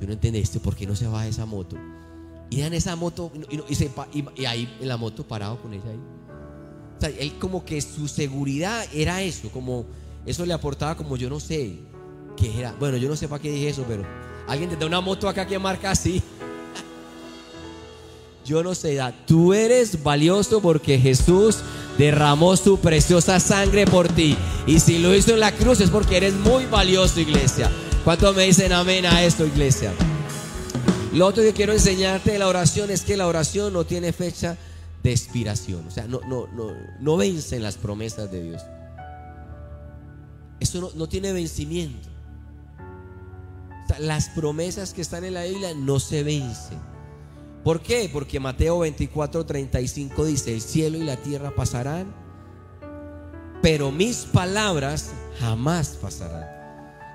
Yo 0.00 0.06
no 0.06 0.12
entendí 0.12 0.38
esto, 0.38 0.60
¿por 0.60 0.74
qué 0.74 0.86
no 0.86 0.96
se 0.96 1.06
baja 1.06 1.26
esa 1.26 1.46
moto? 1.46 1.76
Y 2.50 2.62
en 2.62 2.74
esa 2.74 2.96
moto 2.96 3.32
y, 3.50 4.44
ahí 4.44 4.76
en 4.80 4.88
la 4.88 4.96
moto 4.96 5.26
parado 5.26 5.60
con 5.60 5.72
ella 5.72 5.84
ahí. 5.86 6.00
O 6.96 7.00
sea, 7.00 7.08
él 7.10 7.38
como 7.38 7.64
que 7.64 7.80
su 7.80 8.08
seguridad 8.08 8.84
era 8.92 9.22
eso, 9.22 9.50
como 9.50 9.86
eso 10.26 10.46
le 10.46 10.54
aportaba 10.54 10.96
como 10.96 11.16
yo 11.16 11.28
no 11.28 11.40
sé 11.40 11.80
qué 12.36 12.58
era. 12.58 12.72
Bueno, 12.78 12.96
yo 12.96 13.08
no 13.08 13.16
sé 13.16 13.28
para 13.28 13.42
qué 13.42 13.50
dije 13.50 13.68
eso, 13.68 13.84
pero 13.86 14.04
alguien 14.46 14.70
te 14.70 14.76
da 14.76 14.86
una 14.86 15.00
moto 15.00 15.28
acá 15.28 15.46
que 15.46 15.58
marca 15.58 15.90
así. 15.90 16.22
Yo 18.44 18.62
no 18.62 18.74
sé, 18.74 19.00
tú 19.26 19.54
eres 19.54 20.02
valioso 20.02 20.60
porque 20.60 20.98
Jesús 20.98 21.60
derramó 21.98 22.56
su 22.56 22.78
preciosa 22.78 23.40
sangre 23.40 23.86
por 23.86 24.08
ti. 24.08 24.36
Y 24.66 24.80
si 24.80 24.98
lo 24.98 25.14
hizo 25.14 25.32
en 25.32 25.40
la 25.40 25.52
cruz 25.52 25.80
es 25.80 25.90
porque 25.90 26.16
eres 26.16 26.34
muy 26.34 26.66
valioso, 26.66 27.20
iglesia. 27.20 27.70
¿Cuántos 28.04 28.34
me 28.36 28.44
dicen 28.44 28.72
amén 28.72 29.06
a 29.06 29.22
esto, 29.22 29.46
iglesia? 29.46 29.92
Lo 31.12 31.26
otro 31.26 31.42
que 31.42 31.52
quiero 31.52 31.72
enseñarte 31.72 32.32
de 32.32 32.38
la 32.38 32.48
oración 32.48 32.90
es 32.90 33.02
que 33.02 33.16
la 33.16 33.26
oración 33.26 33.72
no 33.72 33.84
tiene 33.84 34.12
fecha 34.12 34.56
de 35.02 35.12
expiración. 35.12 35.86
O 35.86 35.90
sea, 35.90 36.06
no, 36.06 36.20
no, 36.26 36.48
no, 36.48 36.72
no 37.00 37.16
vencen 37.16 37.62
las 37.62 37.76
promesas 37.76 38.30
de 38.30 38.42
Dios. 38.42 38.62
Eso 40.60 40.80
no, 40.80 40.90
no 40.94 41.08
tiene 41.08 41.32
vencimiento. 41.32 42.08
las 43.98 44.28
promesas 44.30 44.92
que 44.92 45.02
están 45.02 45.24
en 45.24 45.34
la 45.34 45.44
Biblia 45.44 45.72
no 45.74 46.00
se 46.00 46.24
vencen. 46.24 46.93
¿Por 47.64 47.80
qué? 47.80 48.10
Porque 48.12 48.38
Mateo 48.38 48.80
24, 48.80 49.46
35 49.46 50.24
dice, 50.26 50.52
el 50.52 50.60
cielo 50.60 50.98
y 50.98 51.02
la 51.02 51.16
tierra 51.16 51.54
pasarán, 51.54 52.14
pero 53.62 53.90
mis 53.90 54.18
palabras 54.18 55.12
jamás 55.40 55.96
pasarán. 56.00 56.44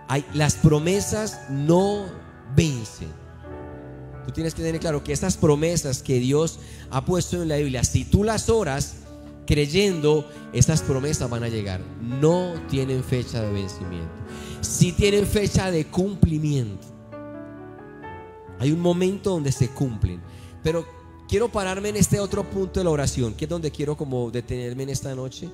Hay, 0.07 0.25
las 0.33 0.55
promesas 0.55 1.39
no 1.51 2.07
vencen. 2.55 3.09
Tú 4.25 4.31
tienes 4.31 4.55
que 4.55 4.63
tener 4.63 4.81
claro 4.81 5.03
que 5.03 5.13
estas 5.13 5.37
promesas 5.37 6.01
que 6.01 6.19
Dios 6.19 6.59
ha 6.89 7.05
puesto 7.05 7.41
en 7.41 7.47
la 7.47 7.57
Biblia, 7.57 7.83
si 7.83 8.03
tú 8.03 8.23
las 8.23 8.49
oras 8.49 8.95
creyendo, 9.45 10.27
estas 10.51 10.81
promesas 10.81 11.29
van 11.29 11.43
a 11.43 11.49
llegar. 11.49 11.81
No 12.01 12.53
tienen 12.69 13.03
fecha 13.03 13.41
de 13.43 13.51
vencimiento. 13.51 14.09
Si 14.61 14.93
tienen 14.93 15.27
fecha 15.27 15.69
de 15.69 15.85
cumplimiento. 15.85 16.88
Hay 18.59 18.71
un 18.71 18.79
momento 18.79 19.31
donde 19.31 19.51
se 19.51 19.69
cumplen. 19.69 20.21
Pero 20.63 20.85
quiero 21.27 21.49
pararme 21.49 21.89
en 21.89 21.95
este 21.95 22.19
otro 22.19 22.43
punto 22.43 22.79
de 22.79 22.83
la 22.83 22.89
oración, 22.89 23.33
que 23.33 23.45
es 23.45 23.49
donde 23.49 23.71
quiero 23.71 23.95
como 23.95 24.31
detenerme 24.31 24.83
en 24.83 24.89
esta 24.89 25.15
noche. 25.15 25.49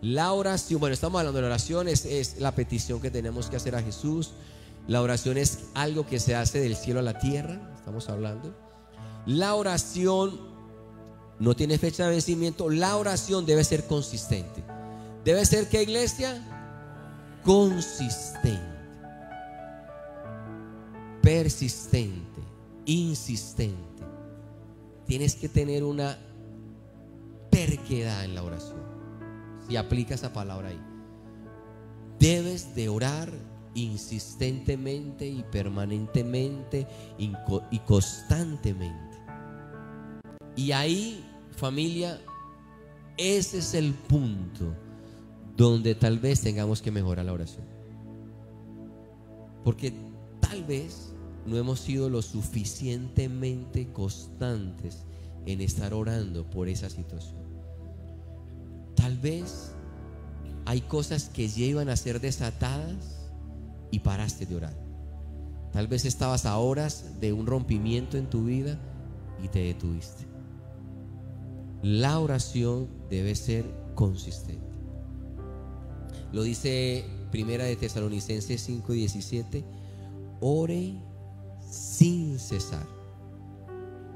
La 0.00 0.32
oración, 0.32 0.80
bueno, 0.80 0.94
estamos 0.94 1.18
hablando 1.18 1.38
de 1.38 1.42
la 1.42 1.48
oración, 1.48 1.88
es, 1.88 2.36
la 2.38 2.54
petición 2.54 3.00
que 3.00 3.10
tenemos 3.10 3.50
que 3.50 3.56
hacer 3.56 3.74
a 3.74 3.82
Jesús. 3.82 4.30
La 4.86 5.02
oración 5.02 5.36
es 5.36 5.64
algo 5.74 6.06
que 6.06 6.20
se 6.20 6.34
hace 6.34 6.60
del 6.60 6.76
cielo 6.76 7.00
a 7.00 7.02
la 7.02 7.18
tierra, 7.18 7.60
estamos 7.76 8.08
hablando. 8.08 8.54
La 9.26 9.54
oración 9.54 10.40
no 11.40 11.54
tiene 11.54 11.78
fecha 11.78 12.04
de 12.04 12.10
vencimiento, 12.12 12.70
la 12.70 12.96
oración 12.96 13.44
debe 13.44 13.64
ser 13.64 13.86
consistente. 13.86 14.62
Debe 15.24 15.44
ser 15.44 15.68
que 15.68 15.82
iglesia 15.82 16.42
consistente, 17.44 18.77
persistente, 21.28 22.40
insistente. 22.86 24.02
Tienes 25.06 25.34
que 25.34 25.50
tener 25.50 25.84
una 25.84 26.16
terquedad 27.50 28.24
en 28.24 28.34
la 28.34 28.42
oración. 28.42 28.80
Si 29.68 29.76
aplica 29.76 30.14
esa 30.14 30.32
palabra 30.32 30.70
ahí. 30.70 30.80
Debes 32.18 32.74
de 32.74 32.88
orar 32.88 33.30
insistentemente 33.74 35.26
y 35.26 35.42
permanentemente 35.52 36.86
y 37.18 37.78
constantemente. 37.80 39.18
Y 40.56 40.72
ahí, 40.72 41.22
familia, 41.50 42.18
ese 43.18 43.58
es 43.58 43.74
el 43.74 43.92
punto 43.92 44.74
donde 45.58 45.94
tal 45.94 46.20
vez 46.20 46.40
tengamos 46.40 46.80
que 46.80 46.90
mejorar 46.90 47.26
la 47.26 47.34
oración. 47.34 47.66
Porque 49.62 49.92
tal 50.40 50.64
vez 50.64 51.07
no 51.48 51.56
hemos 51.56 51.80
sido 51.80 52.08
lo 52.10 52.22
suficientemente 52.22 53.88
constantes 53.92 55.04
en 55.46 55.60
estar 55.60 55.94
orando 55.94 56.48
por 56.48 56.68
esa 56.68 56.90
situación. 56.90 57.40
Tal 58.94 59.16
vez 59.16 59.72
hay 60.66 60.82
cosas 60.82 61.30
que 61.30 61.48
llevan 61.48 61.88
a 61.88 61.96
ser 61.96 62.20
desatadas 62.20 63.30
y 63.90 64.00
paraste 64.00 64.44
de 64.44 64.56
orar. 64.56 64.76
Tal 65.72 65.86
vez 65.86 66.04
estabas 66.04 66.44
a 66.46 66.58
horas 66.58 67.20
de 67.20 67.32
un 67.32 67.46
rompimiento 67.46 68.18
en 68.18 68.28
tu 68.28 68.44
vida 68.44 68.78
y 69.42 69.48
te 69.48 69.60
detuviste. 69.60 70.26
La 71.82 72.18
oración 72.18 72.88
debe 73.08 73.34
ser 73.34 73.64
consistente. 73.94 74.66
Lo 76.32 76.42
dice 76.42 77.04
Primera 77.30 77.64
de 77.64 77.76
Tesalonicenses 77.76 78.60
5 78.60 78.94
y 78.94 78.98
17. 78.98 79.64
Ore 80.40 81.07
sin 81.68 82.38
cesar. 82.38 82.86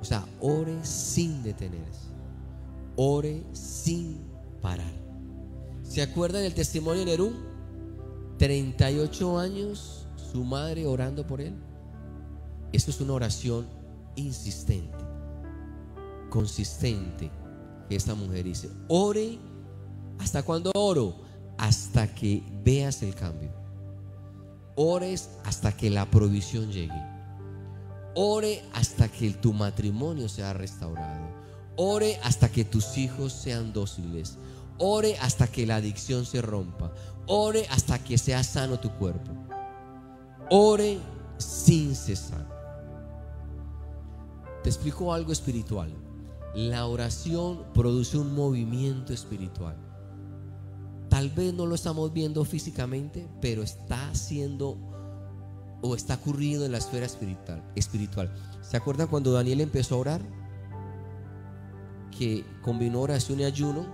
O 0.01 0.05
sea, 0.05 0.27
ore 0.41 0.85
sin 0.85 1.43
detenerse. 1.43 2.09
Ore 2.97 3.45
sin 3.53 4.21
parar. 4.61 4.93
¿Se 5.83 6.03
acuerda 6.03 6.39
del 6.39 6.55
testimonio 6.55 7.01
de 7.01 7.07
Nerú? 7.07 7.33
38 8.39 9.39
años 9.39 10.07
su 10.17 10.45
madre 10.45 10.87
orando 10.87 11.27
por 11.27 11.41
él. 11.41 11.55
Esto 12.73 12.91
es 12.91 13.01
una 13.01 13.13
oración 13.13 13.67
insistente, 14.17 15.05
consistente 16.31 17.31
esta 17.97 18.15
mujer 18.15 18.45
dice, 18.45 18.71
ore, 18.89 19.39
¿hasta 20.19 20.43
cuándo 20.43 20.71
oro? 20.75 21.15
Hasta 21.59 22.13
que 22.13 22.43
veas 22.65 23.03
el 23.03 23.15
cambio. 23.15 23.51
Ores 24.75 25.31
hasta 25.45 25.77
que 25.77 25.91
la 25.91 26.11
provisión 26.11 26.71
llegue. 26.73 27.12
Ore 28.14 28.62
hasta 28.75 29.09
que 29.09 29.31
tu 29.31 29.53
matrimonio 29.53 30.29
sea 30.29 30.53
restaurado. 30.53 31.27
Ore 31.77 32.18
hasta 32.22 32.51
que 32.51 32.64
tus 32.64 32.98
hijos 32.98 33.33
sean 33.33 33.72
dóciles. 33.72 34.37
Ore 34.79 35.16
hasta 35.18 35.46
que 35.46 35.66
la 35.66 35.77
adicción 35.77 36.27
se 36.27 36.42
rompa. 36.42 36.92
Ore 37.27 37.66
hasta 37.70 37.98
que 38.03 38.18
sea 38.18 38.42
sano 38.42 38.79
tu 38.79 38.90
cuerpo. 38.90 39.31
Ore 40.51 40.98
sin 41.38 41.94
cesar. 41.96 42.46
Te 44.62 44.68
explico 44.68 45.12
algo 45.12 45.33
espiritual. 45.33 45.90
La 46.55 46.87
oración 46.87 47.64
produce 47.72 48.18
un 48.18 48.35
movimiento 48.35 49.14
espiritual. 49.14 49.77
Tal 51.09 51.31
vez 51.31 51.55
no 51.55 51.66
lo 51.66 51.75
estamos 51.75 52.12
viendo 52.12 52.44
físicamente, 52.44 53.27
pero 53.40 53.62
está 53.62 54.11
haciendo 54.11 54.77
o 55.83 55.95
está 55.95 56.14
ocurriendo 56.14 56.64
en 56.64 56.73
la 56.73 56.79
esfera 56.79 57.05
espiritual. 57.05 57.62
espiritual. 57.75 58.33
¿Se 58.62 58.77
acuerdan 58.77 59.09
cuando 59.09 59.33
Daniel 59.33 59.61
empezó 59.61 59.97
a 59.97 59.99
orar? 59.99 60.23
Que 62.16 62.45
combinó 62.62 63.01
oración 63.01 63.40
y 63.40 63.45
ayuno. 63.45 63.87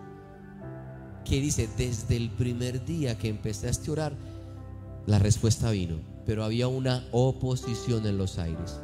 Que 1.24 1.40
dice, 1.40 1.68
desde 1.77 2.16
el 2.16 2.31
primer 2.31 2.85
día 2.85 3.18
que 3.18 3.29
empezaste 3.29 3.90
a 3.90 3.92
orar, 3.92 4.12
la 5.07 5.18
respuesta 5.18 5.70
vino. 5.70 5.98
Pero 6.27 6.44
había 6.44 6.68
una 6.68 7.05
oposición 7.11 8.07
en 8.07 8.18
los 8.18 8.38
aires. 8.38 8.81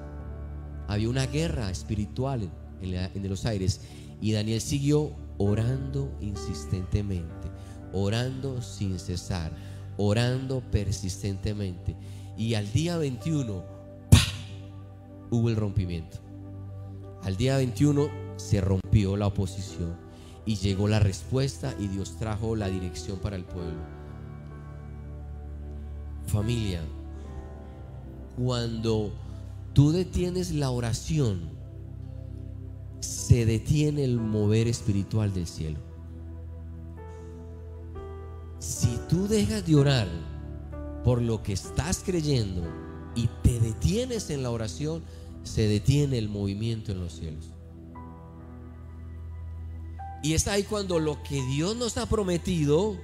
Había 0.88 1.08
una 1.10 1.26
guerra 1.26 1.70
espiritual 1.70 2.50
en, 2.80 3.28
los 3.28 3.44
aires. 3.44 3.82
Y 4.20 4.32
Daniel 4.32 4.60
siguió 4.60 5.12
orando 5.38 6.10
insistentemente, 6.20 7.50
orando 7.92 8.62
sin 8.62 8.98
cesar, 8.98 9.52
orando 9.96 10.62
persistentemente. 10.70 11.96
Y 12.36 12.54
al 12.54 12.72
día 12.72 12.96
21, 12.96 13.64
hubo 15.30 15.48
el 15.48 15.56
rompimiento. 15.56 16.18
Al 17.22 17.36
día 17.36 17.56
21 17.56 18.08
se 18.36 18.60
rompió 18.60 19.16
la 19.16 19.28
oposición 19.28 19.96
y 20.44 20.56
llegó 20.56 20.88
la 20.88 20.98
respuesta 20.98 21.74
y 21.78 21.88
Dios 21.88 22.16
trajo 22.18 22.56
la 22.56 22.68
dirección 22.68 23.18
para 23.18 23.36
el 23.36 23.44
pueblo. 23.44 23.80
Familia, 26.26 26.82
cuando 28.36 29.12
tú 29.72 29.92
detienes 29.92 30.52
la 30.52 30.70
oración, 30.70 31.50
se 33.00 33.46
detiene 33.46 34.04
el 34.04 34.18
mover 34.18 34.66
espiritual 34.66 35.32
del 35.32 35.46
cielo. 35.46 35.78
Si 38.58 38.98
tú 39.08 39.28
dejas 39.28 39.66
de 39.66 39.76
orar 39.76 40.33
por 41.04 41.20
lo 41.20 41.42
que 41.42 41.52
estás 41.52 42.02
creyendo 42.04 42.62
y 43.14 43.28
te 43.42 43.60
detienes 43.60 44.30
en 44.30 44.42
la 44.42 44.50
oración, 44.50 45.02
se 45.42 45.68
detiene 45.68 46.18
el 46.18 46.28
movimiento 46.28 46.92
en 46.92 47.00
los 47.00 47.12
cielos. 47.12 47.50
Y 50.22 50.32
está 50.32 50.52
ahí 50.52 50.62
cuando 50.62 50.98
lo 50.98 51.22
que 51.22 51.42
Dios 51.44 51.76
nos 51.76 51.98
ha 51.98 52.06
prometido 52.06 52.98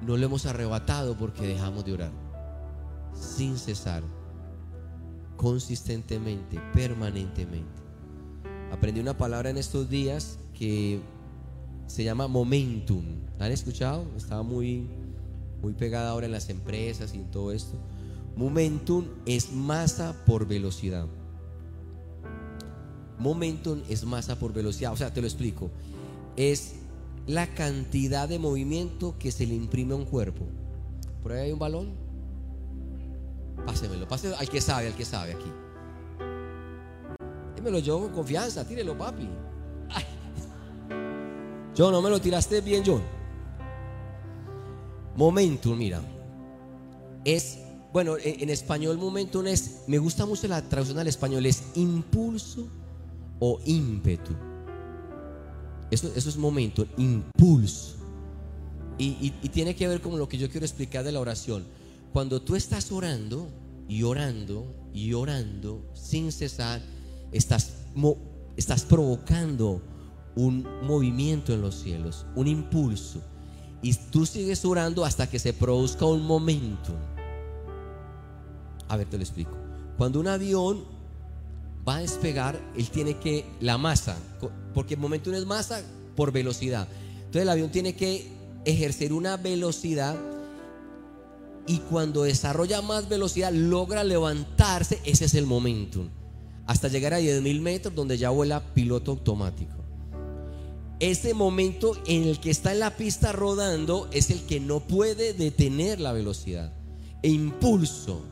no 0.00 0.16
lo 0.16 0.26
hemos 0.26 0.46
arrebatado 0.46 1.16
porque 1.16 1.46
dejamos 1.46 1.84
de 1.84 1.92
orar. 1.92 2.12
Sin 3.14 3.58
cesar, 3.58 4.02
consistentemente, 5.36 6.58
permanentemente. 6.72 7.82
Aprendí 8.72 9.00
una 9.00 9.16
palabra 9.16 9.50
en 9.50 9.58
estos 9.58 9.90
días 9.90 10.38
que 10.54 11.00
se 11.86 12.02
llama 12.02 12.26
momentum. 12.26 13.04
¿La 13.38 13.44
han 13.44 13.52
escuchado? 13.52 14.06
Estaba 14.16 14.42
muy, 14.42 14.88
muy 15.62 15.72
pegada 15.72 16.10
ahora 16.10 16.26
en 16.26 16.32
las 16.32 16.48
empresas 16.50 17.14
y 17.14 17.18
en 17.18 17.30
todo 17.30 17.52
esto. 17.52 17.78
Momentum 18.36 19.06
es 19.24 19.52
masa 19.52 20.14
por 20.26 20.46
velocidad. 20.46 21.06
Momentum 23.18 23.82
es 23.88 24.04
masa 24.04 24.38
por 24.38 24.52
velocidad. 24.52 24.92
O 24.92 24.96
sea, 24.96 25.12
te 25.12 25.20
lo 25.20 25.26
explico. 25.26 25.70
Es 26.36 26.74
la 27.26 27.46
cantidad 27.54 28.28
de 28.28 28.38
movimiento 28.38 29.16
que 29.18 29.30
se 29.30 29.46
le 29.46 29.54
imprime 29.54 29.94
a 29.94 29.96
un 29.96 30.04
cuerpo. 30.04 30.44
Por 31.22 31.32
ahí 31.32 31.46
hay 31.46 31.52
un 31.52 31.58
balón. 31.58 31.94
Pásemelo, 33.64 34.08
pásemelo 34.08 34.38
al 34.38 34.48
que 34.48 34.60
sabe, 34.60 34.88
al 34.88 34.94
que 34.94 35.04
sabe 35.04 35.32
aquí 35.32 35.50
me 37.62 37.70
lo 37.70 37.78
llevo 37.78 38.00
con 38.00 38.12
confianza, 38.12 38.66
tírelo, 38.66 38.98
papi. 38.98 39.28
Yo 41.74 41.90
no 41.90 42.02
me 42.02 42.10
lo 42.10 42.20
tiraste 42.20 42.60
bien, 42.60 42.82
John. 42.84 43.02
Momentum, 45.16 45.76
mira. 45.76 46.00
Es, 47.24 47.58
bueno, 47.92 48.16
en, 48.22 48.50
español 48.50 48.98
momentum 48.98 49.46
es, 49.46 49.82
me 49.86 49.98
gusta 49.98 50.26
mucho 50.26 50.48
la 50.48 50.62
traducción 50.68 50.98
al 50.98 51.06
español, 51.06 51.46
es 51.46 51.62
impulso 51.74 52.68
o 53.38 53.60
ímpetu. 53.64 54.32
Eso, 55.90 56.10
eso 56.16 56.28
es 56.28 56.36
momento, 56.36 56.86
impulso. 56.96 57.96
Y, 58.98 59.32
y 59.42 59.48
tiene 59.48 59.74
que 59.74 59.88
ver 59.88 60.00
con 60.00 60.18
lo 60.18 60.28
que 60.28 60.38
yo 60.38 60.48
quiero 60.50 60.64
explicar 60.66 61.04
de 61.04 61.12
la 61.12 61.20
oración. 61.20 61.64
Cuando 62.12 62.40
tú 62.42 62.56
estás 62.56 62.92
orando 62.92 63.48
y 63.88 64.02
orando 64.02 64.66
y 64.92 65.12
orando 65.12 65.84
sin 65.94 66.30
cesar, 66.30 66.82
estás, 67.32 67.72
estás 68.56 68.84
provocando 68.84 69.82
un 70.34 70.66
movimiento 70.82 71.52
en 71.52 71.60
los 71.60 71.74
cielos, 71.82 72.26
un 72.34 72.46
impulso. 72.46 73.22
Y 73.82 73.94
tú 73.94 74.24
sigues 74.26 74.64
orando 74.64 75.04
hasta 75.04 75.28
que 75.28 75.38
se 75.38 75.52
produzca 75.52 76.06
un 76.06 76.24
momento. 76.24 76.92
A 78.88 78.96
ver, 78.96 79.08
te 79.08 79.16
lo 79.16 79.22
explico. 79.22 79.56
Cuando 79.98 80.20
un 80.20 80.28
avión 80.28 80.84
va 81.86 81.96
a 81.96 82.00
despegar, 82.00 82.60
él 82.76 82.88
tiene 82.90 83.18
que, 83.18 83.44
la 83.60 83.76
masa, 83.76 84.16
porque 84.72 84.94
el 84.94 85.00
momento 85.00 85.32
es 85.32 85.44
masa 85.44 85.82
por 86.14 86.30
velocidad. 86.30 86.86
Entonces 87.16 87.42
el 87.42 87.48
avión 87.48 87.70
tiene 87.70 87.94
que 87.96 88.28
ejercer 88.64 89.12
una 89.12 89.36
velocidad 89.36 90.16
y 91.66 91.78
cuando 91.78 92.22
desarrolla 92.22 92.82
más 92.82 93.08
velocidad 93.08 93.52
logra 93.52 94.04
levantarse, 94.04 95.00
ese 95.04 95.24
es 95.24 95.34
el 95.34 95.46
momento 95.46 96.06
hasta 96.66 96.88
llegar 96.88 97.14
a 97.14 97.20
10.000 97.20 97.60
metros 97.60 97.94
donde 97.94 98.16
ya 98.18 98.30
vuela 98.30 98.60
piloto 98.74 99.12
automático. 99.12 99.81
Ese 101.02 101.34
momento 101.34 101.96
en 102.06 102.22
el 102.22 102.38
que 102.38 102.50
está 102.50 102.70
en 102.72 102.78
la 102.78 102.96
pista 102.96 103.32
rodando 103.32 104.08
es 104.12 104.30
el 104.30 104.46
que 104.46 104.60
no 104.60 104.78
puede 104.78 105.34
detener 105.34 105.98
la 105.98 106.12
velocidad. 106.12 106.72
E 107.22 107.28
impulso, 107.28 108.22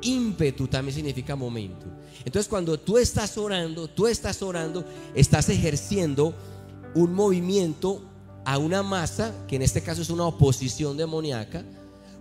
ímpetu 0.00 0.68
también 0.68 0.94
significa 0.94 1.34
momento. 1.34 1.86
Entonces 2.24 2.48
cuando 2.48 2.78
tú 2.78 2.98
estás 2.98 3.36
orando, 3.36 3.88
tú 3.88 4.06
estás 4.06 4.40
orando, 4.42 4.84
estás 5.12 5.48
ejerciendo 5.48 6.36
un 6.94 7.14
movimiento 7.14 8.00
a 8.44 8.56
una 8.56 8.84
masa, 8.84 9.34
que 9.48 9.56
en 9.56 9.62
este 9.62 9.82
caso 9.82 10.02
es 10.02 10.10
una 10.10 10.26
oposición 10.26 10.96
demoníaca, 10.96 11.64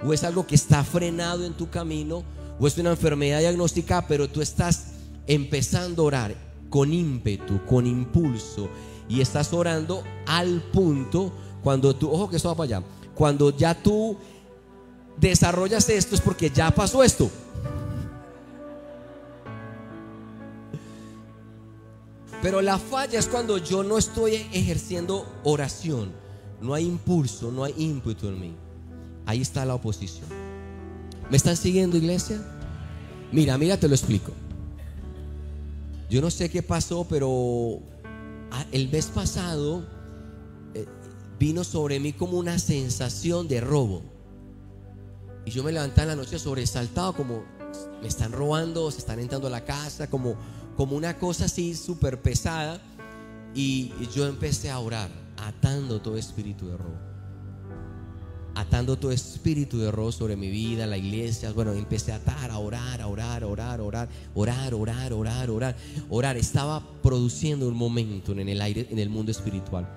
o 0.03 0.11
es 0.11 0.23
algo 0.23 0.47
que 0.47 0.55
está 0.55 0.83
frenado 0.83 1.45
en 1.45 1.53
tu 1.53 1.69
camino, 1.69 2.23
o 2.59 2.65
es 2.65 2.79
una 2.79 2.89
enfermedad 2.89 3.41
diagnosticada, 3.41 4.07
pero 4.07 4.27
tú 4.27 4.41
estás 4.41 4.93
empezando 5.27 6.01
a 6.01 6.05
orar 6.05 6.35
con 6.69 6.91
ímpetu, 6.93 7.63
con 7.65 7.85
impulso, 7.85 8.69
y 9.09 9.21
estás 9.21 9.51
orando 9.51 10.03
al 10.27 10.61
punto 10.71 11.33
cuando 11.63 11.93
tú, 11.95 12.09
ojo 12.09 12.29
que 12.29 12.37
esto 12.37 12.47
va 12.47 12.55
para 12.55 12.77
allá, 12.77 12.87
cuando 13.15 13.49
ya 13.49 13.73
tú 13.73 14.15
desarrollas 15.17 15.89
esto 15.89 16.15
es 16.15 16.21
porque 16.21 16.49
ya 16.49 16.71
pasó 16.71 17.03
esto. 17.03 17.29
Pero 22.41 22.61
la 22.61 22.77
falla 22.77 23.19
es 23.19 23.27
cuando 23.27 23.57
yo 23.57 23.83
no 23.83 23.97
estoy 23.97 24.35
ejerciendo 24.53 25.27
oración, 25.43 26.13
no 26.61 26.73
hay 26.73 26.85
impulso, 26.85 27.51
no 27.51 27.65
hay 27.65 27.73
ímpetu 27.77 28.27
en 28.27 28.39
mí. 28.39 28.55
Ahí 29.25 29.41
está 29.41 29.65
la 29.65 29.75
oposición. 29.75 30.27
¿Me 31.29 31.35
están 31.35 31.57
siguiendo, 31.57 31.97
iglesia? 31.97 32.41
Mira, 33.31 33.57
mira, 33.57 33.77
te 33.77 33.87
lo 33.87 33.93
explico. 33.93 34.31
Yo 36.09 36.21
no 36.21 36.31
sé 36.31 36.49
qué 36.49 36.63
pasó, 36.63 37.05
pero 37.07 37.79
el 38.71 38.89
mes 38.89 39.07
pasado 39.07 39.85
eh, 40.73 40.85
vino 41.39 41.63
sobre 41.63 41.99
mí 41.99 42.13
como 42.13 42.37
una 42.37 42.59
sensación 42.59 43.47
de 43.47 43.61
robo. 43.61 44.01
Y 45.45 45.51
yo 45.51 45.63
me 45.63 45.71
levanté 45.71 46.01
en 46.01 46.09
la 46.09 46.15
noche 46.15 46.37
sobresaltado, 46.37 47.13
como 47.13 47.43
me 48.01 48.07
están 48.07 48.31
robando, 48.31 48.91
se 48.91 48.99
están 48.99 49.19
entrando 49.19 49.47
a 49.47 49.51
la 49.51 49.65
casa, 49.65 50.09
como, 50.09 50.35
como 50.75 50.95
una 50.95 51.17
cosa 51.17 51.45
así 51.45 51.75
súper 51.75 52.21
pesada. 52.21 52.81
Y 53.55 53.91
yo 54.13 54.27
empecé 54.27 54.69
a 54.69 54.79
orar, 54.79 55.09
atando 55.37 56.01
todo 56.01 56.17
espíritu 56.17 56.67
de 56.67 56.77
robo 56.77 57.08
atando 58.59 58.97
todo 58.97 59.11
espíritu 59.11 59.79
de 59.79 59.87
error 59.87 60.11
sobre 60.11 60.35
mi 60.35 60.49
vida, 60.49 60.85
la 60.85 60.97
iglesia. 60.97 61.51
Bueno, 61.53 61.71
empecé 61.73 62.11
a 62.11 62.15
atar, 62.15 62.51
a 62.51 62.57
orar, 62.57 62.99
a 62.99 63.07
orar, 63.07 63.43
a 63.43 63.47
orar, 63.47 63.79
a 63.79 63.83
orar, 63.83 64.09
orar, 64.35 64.73
orar, 64.73 65.13
orar, 65.13 65.49
orar, 65.49 65.77
orar. 66.09 66.37
Estaba 66.37 66.83
produciendo 67.01 67.67
un 67.67 67.75
momento 67.75 68.33
en 68.33 68.49
el 68.49 68.61
aire, 68.61 68.87
en 68.89 68.99
el 68.99 69.09
mundo 69.09 69.31
espiritual. 69.31 69.87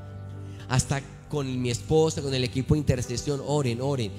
Hasta 0.68 1.02
con 1.28 1.60
mi 1.60 1.70
esposa, 1.70 2.22
con 2.22 2.32
el 2.34 2.44
equipo 2.44 2.74
de 2.74 2.78
intercesión, 2.80 3.42
oren, 3.44 3.80
oren. 3.80 4.12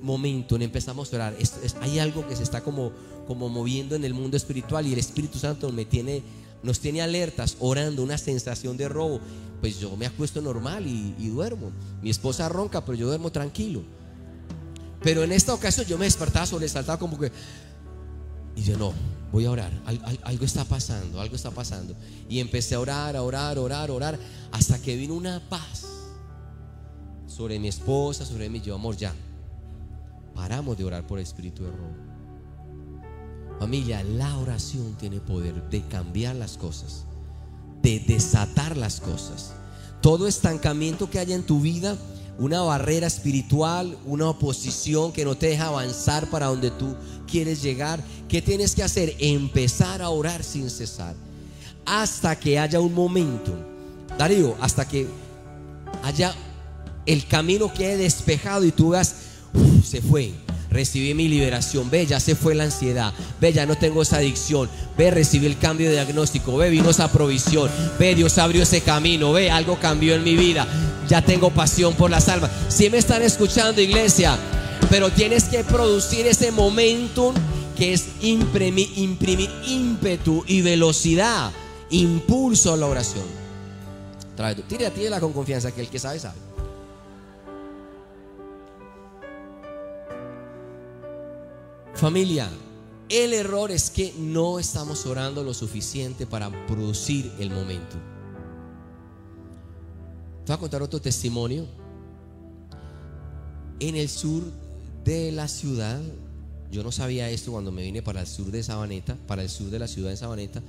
Momento, 0.00 0.56
empezamos 0.56 1.12
a 1.12 1.16
orar. 1.16 1.36
hay 1.82 1.98
algo 1.98 2.26
que 2.26 2.36
se 2.36 2.42
está 2.42 2.62
como, 2.62 2.92
como 3.26 3.48
moviendo 3.48 3.96
en 3.96 4.04
el 4.04 4.14
mundo 4.14 4.36
espiritual 4.36 4.86
y 4.86 4.94
el 4.94 4.98
Espíritu 4.98 5.38
Santo 5.38 5.70
me 5.72 5.84
tiene, 5.84 6.22
nos 6.62 6.80
tiene 6.80 7.02
alertas, 7.02 7.56
orando, 7.60 8.02
una 8.02 8.18
sensación 8.18 8.76
de 8.76 8.88
robo 8.88 9.20
pues 9.60 9.78
yo 9.78 9.94
me 9.96 10.06
acuesto 10.06 10.40
normal 10.40 10.86
y, 10.86 11.28
duermo. 11.28 11.70
Mi 12.02 12.10
esposa 12.10 12.48
ronca, 12.48 12.84
pero 12.84 12.96
yo 12.96 13.06
duermo 13.06 13.30
tranquilo. 13.30 13.82
Pero 15.02 15.22
en 15.22 15.32
esta 15.32 15.54
ocasión 15.54 15.86
yo 15.86 15.98
me 15.98 16.06
despertaba 16.06 16.46
sobresaltado 16.46 16.98
como 16.98 17.18
que... 17.18 17.30
Y 18.56 18.62
yo 18.62 18.76
no, 18.76 18.92
voy 19.32 19.44
a 19.44 19.50
orar. 19.50 19.70
algo 20.22 20.44
está 20.44 20.64
pasando, 20.64 21.20
algo 21.20 21.36
está 21.36 21.50
pasando. 21.50 21.94
Y 22.28 22.40
empecé 22.40 22.74
a 22.74 22.80
orar, 22.80 23.16
a 23.16 23.22
orar, 23.22 23.58
a 23.58 23.60
orar, 23.60 23.90
a 23.90 23.92
orar. 23.92 24.18
Hasta 24.50 24.80
que 24.80 24.96
vino 24.96 25.14
una 25.14 25.40
paz 25.48 25.86
sobre 27.26 27.58
mi 27.58 27.68
esposa, 27.68 28.24
sobre 28.24 28.48
mí. 28.48 28.60
Yo, 28.60 28.74
amor, 28.74 28.96
ya. 28.96 29.14
Paramos 30.34 30.76
de 30.76 30.84
orar 30.84 31.06
por 31.06 31.18
el 31.18 31.24
espíritu 31.24 31.64
de 31.64 31.70
robo. 31.70 32.09
Familia, 33.60 34.02
la 34.02 34.36
oración 34.38 34.96
tiene 34.98 35.20
poder 35.20 35.70
de 35.70 35.82
cambiar 35.82 36.34
las 36.34 36.56
cosas 36.56 37.04
de 37.82 38.00
desatar 38.00 38.76
las 38.76 39.00
cosas. 39.00 39.52
Todo 40.00 40.26
estancamiento 40.26 41.10
que 41.10 41.18
haya 41.18 41.34
en 41.34 41.42
tu 41.42 41.60
vida, 41.60 41.96
una 42.38 42.62
barrera 42.62 43.06
espiritual, 43.06 43.96
una 44.06 44.30
oposición 44.30 45.12
que 45.12 45.24
no 45.24 45.36
te 45.36 45.48
deja 45.48 45.66
avanzar 45.66 46.28
para 46.30 46.46
donde 46.46 46.70
tú 46.70 46.96
quieres 47.30 47.62
llegar, 47.62 48.02
¿qué 48.28 48.40
tienes 48.40 48.74
que 48.74 48.82
hacer? 48.82 49.14
Empezar 49.18 50.00
a 50.00 50.08
orar 50.08 50.42
sin 50.42 50.70
cesar. 50.70 51.14
Hasta 51.84 52.38
que 52.38 52.58
haya 52.58 52.80
un 52.80 52.94
momento, 52.94 53.52
Darío, 54.18 54.56
hasta 54.60 54.86
que 54.86 55.06
haya 56.02 56.34
el 57.06 57.26
camino 57.26 57.72
que 57.72 57.92
he 57.92 57.96
despejado 57.96 58.64
y 58.64 58.72
tú 58.72 58.90
veas, 58.90 59.14
se 59.84 60.00
fue, 60.00 60.32
recibí 60.70 61.14
mi 61.14 61.28
liberación, 61.28 61.90
ve, 61.90 62.06
ya 62.06 62.20
se 62.20 62.34
fue 62.34 62.54
la 62.54 62.64
ansiedad, 62.64 63.12
ve, 63.40 63.52
ya 63.52 63.66
no 63.66 63.76
tengo 63.76 64.02
esa 64.02 64.16
adicción, 64.16 64.68
ve, 64.96 65.10
recibí 65.10 65.46
el 65.46 65.58
cambio 65.58 65.88
de 65.88 65.94
diagnóstico, 65.94 66.56
ve, 66.56 66.70
vino 66.70 66.90
esa 66.90 67.10
provisión, 67.10 67.70
ve, 67.98 68.14
Dios 68.14 68.38
abrió 68.38 68.62
ese 68.62 68.80
camino, 68.80 69.32
ve, 69.32 69.50
algo 69.50 69.78
cambió 69.80 70.14
en 70.14 70.24
mi 70.24 70.36
vida, 70.36 70.66
ya 71.08 71.22
tengo 71.22 71.50
pasión 71.50 71.94
por 71.94 72.10
las 72.10 72.28
almas. 72.28 72.50
Si 72.68 72.88
me 72.88 72.98
están 72.98 73.22
escuchando, 73.22 73.80
iglesia, 73.80 74.38
pero 74.88 75.10
tienes 75.10 75.44
que 75.44 75.64
producir 75.64 76.26
ese 76.26 76.52
momentum 76.52 77.34
que 77.76 77.92
es 77.92 78.06
imprimir, 78.20 78.90
imprimir 78.96 79.50
ímpetu 79.66 80.44
y 80.46 80.62
velocidad, 80.62 81.50
impulso 81.90 82.72
a 82.72 82.76
la 82.76 82.86
oración. 82.86 83.24
Tire 84.68 84.86
a 84.86 84.90
ti 84.90 85.08
la 85.08 85.20
con 85.20 85.32
confianza 85.32 85.72
que 85.72 85.82
el 85.82 85.88
que 85.88 85.98
sabe 85.98 86.18
sabe. 86.18 86.49
Familia, 92.00 92.48
el 93.10 93.34
error 93.34 93.70
es 93.70 93.90
que 93.90 94.14
no 94.16 94.58
estamos 94.58 95.04
orando 95.04 95.44
lo 95.44 95.52
suficiente 95.52 96.26
para 96.26 96.50
producir 96.66 97.30
el 97.38 97.50
momento. 97.50 97.98
Te 100.46 100.46
voy 100.46 100.54
a 100.54 100.58
contar 100.58 100.80
otro 100.80 100.98
testimonio. 100.98 101.66
En 103.80 103.96
el 103.96 104.08
sur 104.08 104.44
de 105.04 105.30
la 105.30 105.46
ciudad, 105.46 106.00
yo 106.72 106.82
no 106.82 106.90
sabía 106.90 107.28
esto 107.28 107.52
cuando 107.52 107.70
me 107.70 107.82
vine 107.82 108.00
para 108.00 108.22
el 108.22 108.26
sur 108.26 108.50
de 108.50 108.62
Sabaneta, 108.62 109.18
para 109.26 109.42
el 109.42 109.50
sur 109.50 109.68
de 109.68 109.78
la 109.78 109.86
ciudad 109.86 110.08
de 110.08 110.16
Sabaneta, 110.16 110.62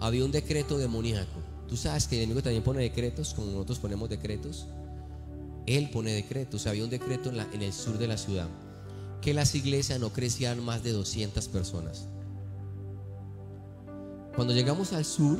había 0.00 0.22
un 0.22 0.32
decreto 0.32 0.76
demoníaco. 0.76 1.40
Tú 1.66 1.78
sabes 1.78 2.06
que 2.06 2.16
el 2.16 2.24
enemigo 2.24 2.42
también 2.42 2.62
pone 2.62 2.82
decretos, 2.82 3.32
como 3.32 3.52
nosotros 3.52 3.78
ponemos 3.78 4.10
decretos. 4.10 4.66
Él 5.64 5.88
pone 5.88 6.12
decretos. 6.12 6.66
Había 6.66 6.84
un 6.84 6.90
decreto 6.90 7.30
en, 7.30 7.40
en 7.54 7.62
el 7.62 7.72
sur 7.72 7.96
de 7.96 8.06
la 8.06 8.18
ciudad 8.18 8.48
que 9.20 9.34
las 9.34 9.54
iglesias 9.54 9.98
no 10.00 10.12
crecían 10.12 10.64
más 10.64 10.82
de 10.82 10.92
200 10.92 11.48
personas. 11.48 12.06
Cuando 14.34 14.54
llegamos 14.54 14.92
al 14.92 15.04
sur, 15.04 15.38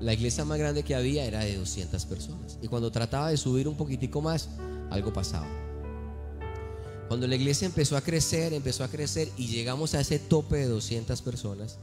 la 0.00 0.12
iglesia 0.12 0.44
más 0.44 0.58
grande 0.58 0.84
que 0.84 0.94
había 0.94 1.24
era 1.24 1.40
de 1.40 1.56
200 1.56 2.06
personas. 2.06 2.58
Y 2.62 2.68
cuando 2.68 2.92
trataba 2.92 3.30
de 3.30 3.36
subir 3.36 3.66
un 3.66 3.76
poquitico 3.76 4.20
más, 4.20 4.48
algo 4.90 5.12
pasaba. 5.12 5.48
Cuando 7.08 7.26
la 7.26 7.34
iglesia 7.34 7.66
empezó 7.66 7.96
a 7.96 8.02
crecer, 8.02 8.52
empezó 8.52 8.84
a 8.84 8.88
crecer 8.88 9.28
y 9.36 9.48
llegamos 9.48 9.94
a 9.94 10.00
ese 10.00 10.18
tope 10.18 10.56
de 10.56 10.66
200 10.66 11.20
personas, 11.22 11.78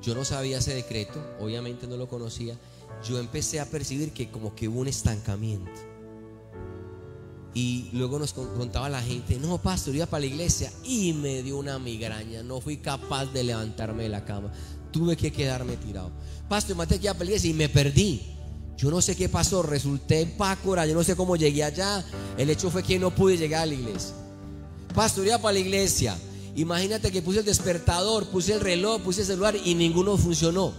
yo 0.00 0.14
no 0.14 0.24
sabía 0.24 0.58
ese 0.58 0.74
decreto, 0.74 1.20
obviamente 1.40 1.88
no 1.88 1.96
lo 1.96 2.08
conocía, 2.08 2.56
yo 3.06 3.18
empecé 3.18 3.58
a 3.58 3.66
percibir 3.66 4.12
que 4.12 4.30
como 4.30 4.54
que 4.54 4.68
hubo 4.68 4.80
un 4.80 4.88
estancamiento. 4.88 5.70
Y 7.54 7.88
luego 7.92 8.18
nos 8.18 8.32
contaba 8.34 8.88
la 8.88 9.02
gente, 9.02 9.38
no, 9.38 9.58
pastor, 9.58 9.94
iba 9.94 10.06
para 10.06 10.20
la 10.20 10.26
iglesia 10.26 10.70
y 10.84 11.12
me 11.12 11.42
dio 11.42 11.58
una 11.58 11.78
migraña, 11.78 12.42
no 12.42 12.60
fui 12.60 12.76
capaz 12.76 13.26
de 13.26 13.42
levantarme 13.42 14.04
de 14.04 14.08
la 14.10 14.24
cama, 14.24 14.52
tuve 14.92 15.16
que 15.16 15.32
quedarme 15.32 15.76
tirado. 15.76 16.10
Pastor, 16.48 16.76
maté 16.76 16.98
que 16.98 17.06
iba 17.06 17.14
para 17.14 17.24
la 17.24 17.30
iglesia 17.30 17.50
y 17.50 17.54
me 17.54 17.68
perdí. 17.68 18.22
Yo 18.76 18.90
no 18.90 19.00
sé 19.00 19.16
qué 19.16 19.28
pasó, 19.28 19.62
resulté 19.62 20.20
en 20.20 20.36
Pácora, 20.36 20.86
yo 20.86 20.94
no 20.94 21.02
sé 21.02 21.16
cómo 21.16 21.34
llegué 21.34 21.64
allá. 21.64 22.04
El 22.36 22.48
hecho 22.48 22.70
fue 22.70 22.84
que 22.84 22.98
no 22.98 23.12
pude 23.12 23.36
llegar 23.36 23.62
a 23.62 23.66
la 23.66 23.74
iglesia. 23.74 24.14
Pastor, 24.94 25.26
iba 25.26 25.38
para 25.38 25.54
la 25.54 25.58
iglesia. 25.58 26.16
Imagínate 26.54 27.10
que 27.10 27.22
puse 27.22 27.40
el 27.40 27.44
despertador, 27.44 28.26
puse 28.28 28.52
el 28.52 28.60
reloj, 28.60 29.02
puse 29.02 29.22
el 29.22 29.26
celular 29.26 29.56
y 29.64 29.74
ninguno 29.74 30.16
funcionó. 30.16 30.72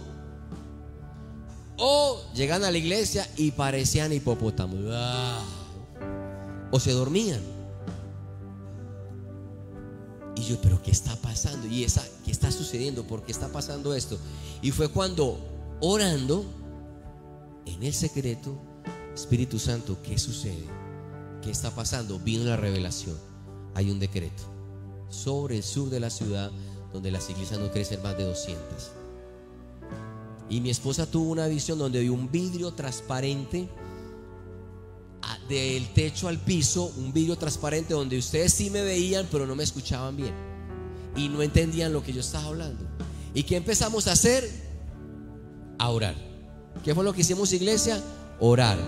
O 1.76 2.22
llegan 2.34 2.64
a 2.64 2.70
la 2.70 2.78
iglesia 2.78 3.28
y 3.36 3.50
parecían 3.50 4.12
hipopótamos. 4.14 4.80
Ah 4.90 5.59
o 6.70 6.80
se 6.80 6.92
dormían. 6.92 7.40
Y 10.36 10.42
yo, 10.42 10.60
pero 10.62 10.82
¿qué 10.82 10.90
está 10.90 11.16
pasando? 11.16 11.66
Y 11.66 11.84
esa, 11.84 12.04
¿qué 12.24 12.30
está 12.30 12.50
sucediendo? 12.50 13.04
¿Por 13.04 13.22
qué 13.22 13.32
está 13.32 13.48
pasando 13.48 13.94
esto? 13.94 14.18
Y 14.62 14.70
fue 14.70 14.88
cuando 14.88 15.38
orando 15.80 16.44
en 17.66 17.82
el 17.82 17.92
secreto, 17.92 18.56
Espíritu 19.14 19.58
Santo, 19.58 19.98
¿qué 20.02 20.18
sucede? 20.18 20.64
¿Qué 21.42 21.50
está 21.50 21.70
pasando? 21.74 22.18
Vino 22.18 22.44
la 22.44 22.56
revelación. 22.56 23.16
Hay 23.74 23.90
un 23.90 23.98
decreto 23.98 24.42
sobre 25.08 25.56
el 25.56 25.62
sur 25.62 25.90
de 25.90 26.00
la 26.00 26.10
ciudad 26.10 26.50
donde 26.92 27.10
las 27.10 27.28
iglesias 27.30 27.60
no 27.60 27.70
crecen 27.70 28.02
más 28.02 28.16
de 28.16 28.24
200. 28.24 28.64
Y 30.48 30.60
mi 30.60 30.70
esposa 30.70 31.06
tuvo 31.06 31.30
una 31.30 31.46
visión 31.46 31.78
donde 31.78 32.00
vio 32.00 32.12
un 32.12 32.30
vidrio 32.30 32.72
transparente 32.72 33.68
del 35.48 35.92
techo 35.92 36.28
al 36.28 36.38
piso, 36.38 36.92
un 36.96 37.12
vidrio 37.12 37.36
transparente 37.36 37.94
donde 37.94 38.18
ustedes 38.18 38.52
sí 38.52 38.70
me 38.70 38.82
veían, 38.82 39.26
pero 39.30 39.46
no 39.46 39.54
me 39.54 39.64
escuchaban 39.64 40.16
bien. 40.16 40.34
Y 41.16 41.28
no 41.28 41.42
entendían 41.42 41.92
lo 41.92 42.02
que 42.02 42.12
yo 42.12 42.20
estaba 42.20 42.46
hablando. 42.46 42.84
¿Y 43.34 43.42
qué 43.42 43.56
empezamos 43.56 44.06
a 44.06 44.12
hacer? 44.12 44.48
A 45.78 45.88
orar. 45.88 46.14
¿Qué 46.84 46.94
fue 46.94 47.04
lo 47.04 47.12
que 47.12 47.22
hicimos, 47.22 47.52
iglesia? 47.52 48.00
Orar. 48.38 48.78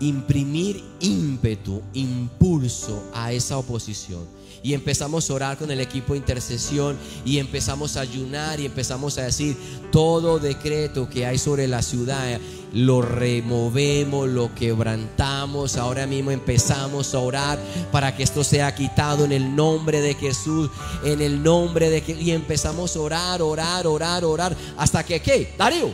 Imprimir 0.00 0.82
ímpetu, 1.00 1.82
impulso 1.94 3.02
a 3.14 3.32
esa 3.32 3.58
oposición. 3.58 4.24
Y 4.62 4.74
empezamos 4.74 5.30
a 5.30 5.34
orar 5.34 5.58
con 5.58 5.70
el 5.70 5.80
equipo 5.80 6.12
de 6.12 6.18
intercesión 6.18 6.96
y 7.24 7.38
empezamos 7.38 7.96
a 7.96 8.00
ayunar 8.00 8.58
y 8.58 8.66
empezamos 8.66 9.16
a 9.18 9.22
decir, 9.22 9.56
todo 9.92 10.38
decreto 10.38 11.08
que 11.08 11.24
hay 11.24 11.38
sobre 11.38 11.68
la 11.68 11.82
ciudad 11.82 12.40
lo 12.76 13.00
removemos, 13.00 14.28
lo 14.28 14.54
quebrantamos. 14.54 15.76
Ahora 15.76 16.06
mismo 16.06 16.30
empezamos 16.30 17.14
a 17.14 17.18
orar 17.20 17.58
para 17.90 18.14
que 18.14 18.22
esto 18.22 18.44
sea 18.44 18.74
quitado 18.74 19.24
en 19.24 19.32
el 19.32 19.56
nombre 19.56 20.00
de 20.00 20.14
Jesús, 20.14 20.70
en 21.02 21.22
el 21.22 21.42
nombre 21.42 21.88
de 21.88 22.02
que 22.02 22.12
y 22.12 22.32
empezamos 22.32 22.94
a 22.96 23.00
orar, 23.00 23.42
orar, 23.42 23.86
orar, 23.86 24.24
orar 24.24 24.56
hasta 24.76 25.04
que 25.04 25.20
qué? 25.20 25.54
Darío. 25.56 25.90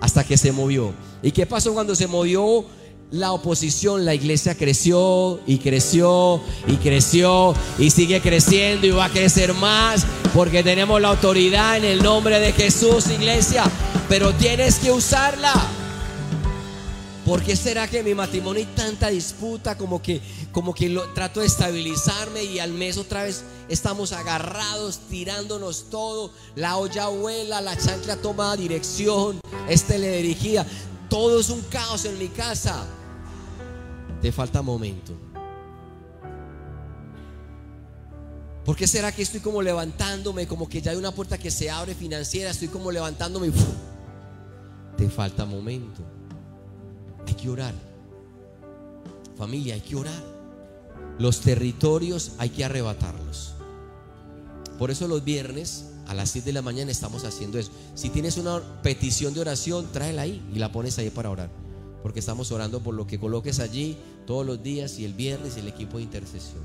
Hasta 0.00 0.24
que 0.24 0.36
se 0.36 0.52
movió. 0.52 0.92
¿Y 1.22 1.32
qué 1.32 1.46
pasó 1.46 1.74
cuando 1.74 1.94
se 1.94 2.06
movió 2.06 2.64
la 3.10 3.32
oposición? 3.32 4.04
La 4.04 4.14
iglesia 4.14 4.54
creció 4.54 5.40
y 5.46 5.58
creció 5.58 6.40
y 6.66 6.76
creció 6.76 7.54
y 7.78 7.90
sigue 7.90 8.20
creciendo 8.20 8.86
y 8.86 8.90
va 8.90 9.06
a 9.06 9.10
crecer 9.10 9.52
más 9.54 10.06
porque 10.34 10.62
tenemos 10.62 11.00
la 11.00 11.08
autoridad 11.08 11.76
en 11.76 11.84
el 11.84 12.02
nombre 12.02 12.38
de 12.38 12.52
Jesús, 12.52 13.08
iglesia. 13.08 13.64
Pero 14.08 14.32
tienes 14.34 14.78
que 14.78 14.92
usarla. 14.92 15.52
¿Por 17.28 17.42
qué 17.42 17.56
será 17.56 17.86
que 17.86 17.98
en 17.98 18.06
mi 18.06 18.14
matrimonio 18.14 18.60
hay 18.60 18.74
tanta 18.74 19.08
disputa 19.08 19.76
como 19.76 20.00
que, 20.00 20.22
como 20.50 20.72
que 20.72 20.88
lo, 20.88 21.12
trato 21.12 21.40
de 21.40 21.46
estabilizarme 21.46 22.42
y 22.44 22.58
al 22.58 22.72
mes 22.72 22.96
otra 22.96 23.24
vez 23.24 23.44
estamos 23.68 24.12
agarrados, 24.12 25.00
tirándonos 25.10 25.90
todo? 25.90 26.30
La 26.54 26.78
olla 26.78 27.08
vuela, 27.08 27.60
la 27.60 27.76
chancla 27.76 28.16
toma 28.16 28.56
dirección, 28.56 29.40
es 29.68 29.82
teledirigida. 29.82 30.64
Todo 31.08 31.40
es 31.40 31.50
un 31.50 31.62
caos 31.62 32.04
en 32.04 32.18
mi 32.18 32.28
casa. 32.28 32.86
Te 34.20 34.32
falta 34.32 34.62
momento. 34.62 35.12
¿Por 38.64 38.76
qué 38.76 38.86
será 38.86 39.12
que 39.12 39.22
estoy 39.22 39.40
como 39.40 39.62
levantándome, 39.62 40.46
como 40.46 40.68
que 40.68 40.82
ya 40.82 40.90
hay 40.90 40.98
una 40.98 41.12
puerta 41.12 41.38
que 41.38 41.50
se 41.50 41.70
abre 41.70 41.94
financiera, 41.94 42.50
estoy 42.50 42.68
como 42.68 42.90
levantándome 42.90 43.50
te 44.98 45.08
falta 45.08 45.46
momento? 45.46 46.02
Hay 47.24 47.34
que 47.34 47.48
orar. 47.48 47.72
Familia, 49.36 49.74
hay 49.74 49.80
que 49.80 49.94
orar. 49.94 50.22
Los 51.20 51.40
territorios 51.40 52.32
hay 52.38 52.50
que 52.50 52.64
arrebatarlos. 52.64 53.54
Por 54.76 54.90
eso 54.90 55.06
los 55.06 55.22
viernes 55.22 55.87
a 56.08 56.14
las 56.14 56.30
7 56.30 56.46
de 56.46 56.52
la 56.54 56.62
mañana 56.62 56.90
estamos 56.90 57.24
haciendo 57.24 57.58
eso. 57.58 57.70
Si 57.94 58.08
tienes 58.08 58.38
una 58.38 58.60
petición 58.82 59.34
de 59.34 59.40
oración, 59.40 59.86
tráela 59.92 60.22
ahí 60.22 60.42
y 60.52 60.58
la 60.58 60.72
pones 60.72 60.98
ahí 60.98 61.10
para 61.10 61.30
orar. 61.30 61.50
Porque 62.02 62.20
estamos 62.20 62.50
orando 62.50 62.82
por 62.82 62.94
lo 62.94 63.06
que 63.06 63.20
coloques 63.20 63.60
allí 63.60 63.98
todos 64.26 64.44
los 64.46 64.62
días 64.62 64.98
y 64.98 65.04
el 65.04 65.12
viernes 65.12 65.58
el 65.58 65.68
equipo 65.68 65.98
de 65.98 66.04
intercesión. 66.04 66.62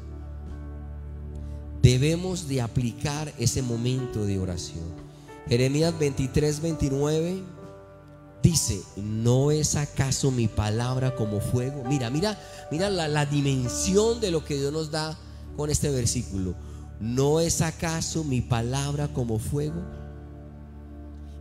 Debemos 1.82 2.47
de 2.47 2.62
aplicar 2.62 3.34
ese 3.38 3.62
momento 3.62 4.25
de 4.25 4.39
oración. 4.39 4.86
Jeremías 5.49 5.93
23, 5.99 6.62
29 6.62 7.43
dice, 8.41 8.82
¿no 8.95 9.51
es 9.51 9.75
acaso 9.75 10.32
mi 10.32 10.47
palabra 10.47 11.15
como 11.15 11.41
fuego? 11.41 11.84
Mira, 11.84 12.10
mira, 12.10 12.39
mira 12.71 12.89
la, 12.89 13.10
la 13.10 13.25
dimensión 13.25 14.21
de 14.21 14.32
lo 14.32 14.45
que 14.45 14.56
Dios 14.56 14.71
nos 14.71 14.89
da 14.89 15.17
con 15.58 15.69
este 15.69 15.89
versículo. 15.89 16.56
¿No 17.03 17.41
es 17.41 17.61
acaso 17.61 18.23
mi 18.23 18.39
palabra 18.39 19.09
como 19.09 19.37
fuego? 19.37 19.83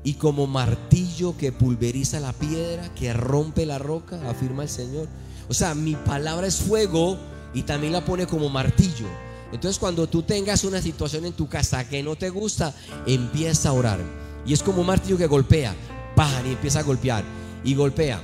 Y 0.02 0.14
como 0.14 0.48
martillo 0.48 1.36
que 1.36 1.52
pulveriza 1.52 2.18
la 2.18 2.32
piedra, 2.32 2.92
que 2.94 3.12
rompe 3.12 3.64
la 3.64 3.78
roca, 3.78 4.28
afirma 4.28 4.64
el 4.64 4.68
Señor. 4.68 5.06
O 5.48 5.54
sea, 5.54 5.76
mi 5.76 5.94
palabra 5.94 6.48
es 6.48 6.56
fuego 6.56 7.16
y 7.54 7.62
también 7.62 7.92
la 7.92 8.04
pone 8.04 8.26
como 8.26 8.48
martillo. 8.48 9.06
Entonces 9.52 9.78
cuando 9.78 10.08
tú 10.08 10.24
tengas 10.24 10.64
una 10.64 10.82
situación 10.82 11.26
en 11.26 11.32
tu 11.32 11.48
casa 11.48 11.88
que 11.88 12.02
no 12.02 12.16
te 12.16 12.28
gusta, 12.28 12.74
empieza 13.06 13.68
a 13.68 13.74
orar. 13.74 14.00
Y 14.44 14.54
es 14.54 14.64
como 14.64 14.80
un 14.80 14.88
martillo 14.88 15.16
que 15.16 15.28
golpea, 15.28 15.76
pan, 16.16 16.44
y 16.44 16.54
empieza 16.54 16.80
a 16.80 16.82
golpear. 16.82 17.22
Y 17.62 17.76
golpea. 17.76 18.20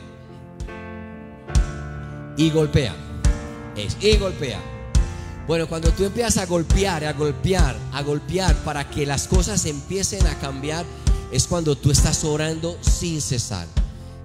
Y 2.37 2.51
golpea. 2.51 2.96
Y 4.01 4.16
golpea. 4.16 4.78
Bueno, 5.49 5.67
cuando 5.67 5.91
tú 5.93 6.05
empiezas 6.05 6.37
a 6.37 6.45
golpear, 6.45 7.07
a 7.07 7.15
golpear, 7.15 7.75
a 7.95 8.03
golpear 8.03 8.55
para 8.65 8.91
que 8.91 9.07
las 9.07 9.27
cosas 9.27 9.65
empiecen 9.65 10.27
a 10.27 10.39
cambiar, 10.39 10.85
es 11.33 11.47
cuando 11.47 11.75
tú 11.75 11.91
estás 11.91 12.23
orando 12.23 12.77
sin 12.83 13.23
cesar. 13.23 13.67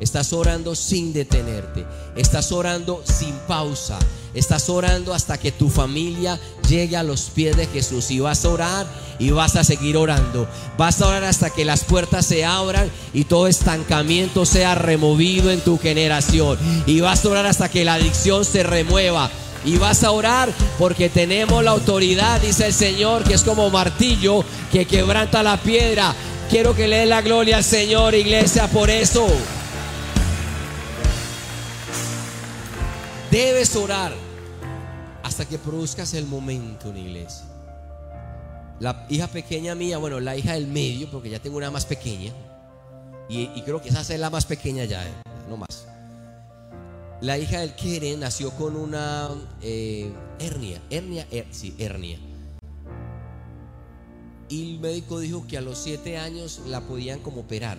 Estás 0.01 0.33
orando 0.33 0.75
sin 0.75 1.13
detenerte. 1.13 1.85
Estás 2.17 2.51
orando 2.51 3.01
sin 3.05 3.33
pausa. 3.47 3.97
Estás 4.33 4.67
orando 4.67 5.13
hasta 5.13 5.37
que 5.37 5.53
tu 5.53 5.69
familia 5.69 6.37
llegue 6.67 6.97
a 6.97 7.03
los 7.03 7.29
pies 7.29 7.55
de 7.55 7.67
Jesús. 7.67 8.11
Y 8.11 8.19
vas 8.19 8.43
a 8.43 8.49
orar 8.49 8.85
y 9.17 9.29
vas 9.29 9.55
a 9.55 9.63
seguir 9.63 9.95
orando. 9.95 10.45
Vas 10.77 11.01
a 11.01 11.07
orar 11.07 11.23
hasta 11.23 11.51
que 11.51 11.63
las 11.63 11.85
puertas 11.85 12.25
se 12.25 12.43
abran 12.43 12.91
y 13.13 13.23
todo 13.23 13.47
estancamiento 13.47 14.45
sea 14.45 14.75
removido 14.75 15.51
en 15.51 15.61
tu 15.61 15.79
generación. 15.79 16.59
Y 16.85 16.99
vas 16.99 17.23
a 17.23 17.29
orar 17.29 17.45
hasta 17.45 17.69
que 17.69 17.85
la 17.85 17.93
adicción 17.93 18.43
se 18.43 18.63
remueva. 18.63 19.31
Y 19.65 19.77
vas 19.77 20.03
a 20.03 20.11
orar 20.11 20.51
porque 20.77 21.09
tenemos 21.09 21.63
la 21.63 21.71
autoridad, 21.71 22.41
dice 22.41 22.67
el 22.67 22.73
Señor, 22.73 23.23
que 23.23 23.35
es 23.35 23.43
como 23.43 23.69
martillo 23.69 24.43
que 24.71 24.85
quebranta 24.85 25.41
la 25.41 25.57
piedra. 25.57 26.13
Quiero 26.49 26.75
que 26.75 26.87
le 26.87 26.97
dé 26.97 27.05
la 27.05 27.21
gloria 27.21 27.57
al 27.57 27.63
Señor, 27.63 28.13
iglesia, 28.13 28.67
por 28.67 28.89
eso. 28.89 29.25
Debes 33.31 33.75
orar 33.75 34.13
hasta 35.23 35.45
que 35.45 35.57
produzcas 35.57 36.13
el 36.13 36.25
momento 36.25 36.89
en 36.89 36.97
iglesia. 36.97 37.45
La 38.79 39.05
hija 39.09 39.27
pequeña 39.27 39.75
mía, 39.75 39.97
bueno, 39.97 40.19
la 40.19 40.35
hija 40.35 40.53
del 40.53 40.67
medio, 40.67 41.09
porque 41.09 41.29
ya 41.29 41.39
tengo 41.39 41.57
una 41.57 41.71
más 41.71 41.85
pequeña, 41.85 42.33
y, 43.29 43.49
y 43.55 43.61
creo 43.63 43.81
que 43.81 43.89
esa 43.89 44.01
es 44.01 44.19
la 44.19 44.29
más 44.29 44.45
pequeña 44.45 44.83
ya, 44.83 45.05
eh, 45.05 45.11
no 45.49 45.57
más. 45.57 45.87
La 47.23 47.37
hija 47.37 47.59
del 47.61 47.73
Keren 47.75 48.19
nació 48.19 48.51
con 48.51 48.75
una 48.75 49.29
eh, 49.61 50.11
hernia, 50.39 50.81
hernia, 50.89 51.25
her- 51.31 51.47
sí, 51.51 51.73
hernia. 51.77 52.19
Y 54.49 54.73
el 54.73 54.79
médico 54.81 55.19
dijo 55.21 55.47
que 55.47 55.57
a 55.57 55.61
los 55.61 55.77
siete 55.77 56.17
años 56.17 56.61
la 56.67 56.81
podían 56.81 57.21
como 57.21 57.41
operar. 57.41 57.77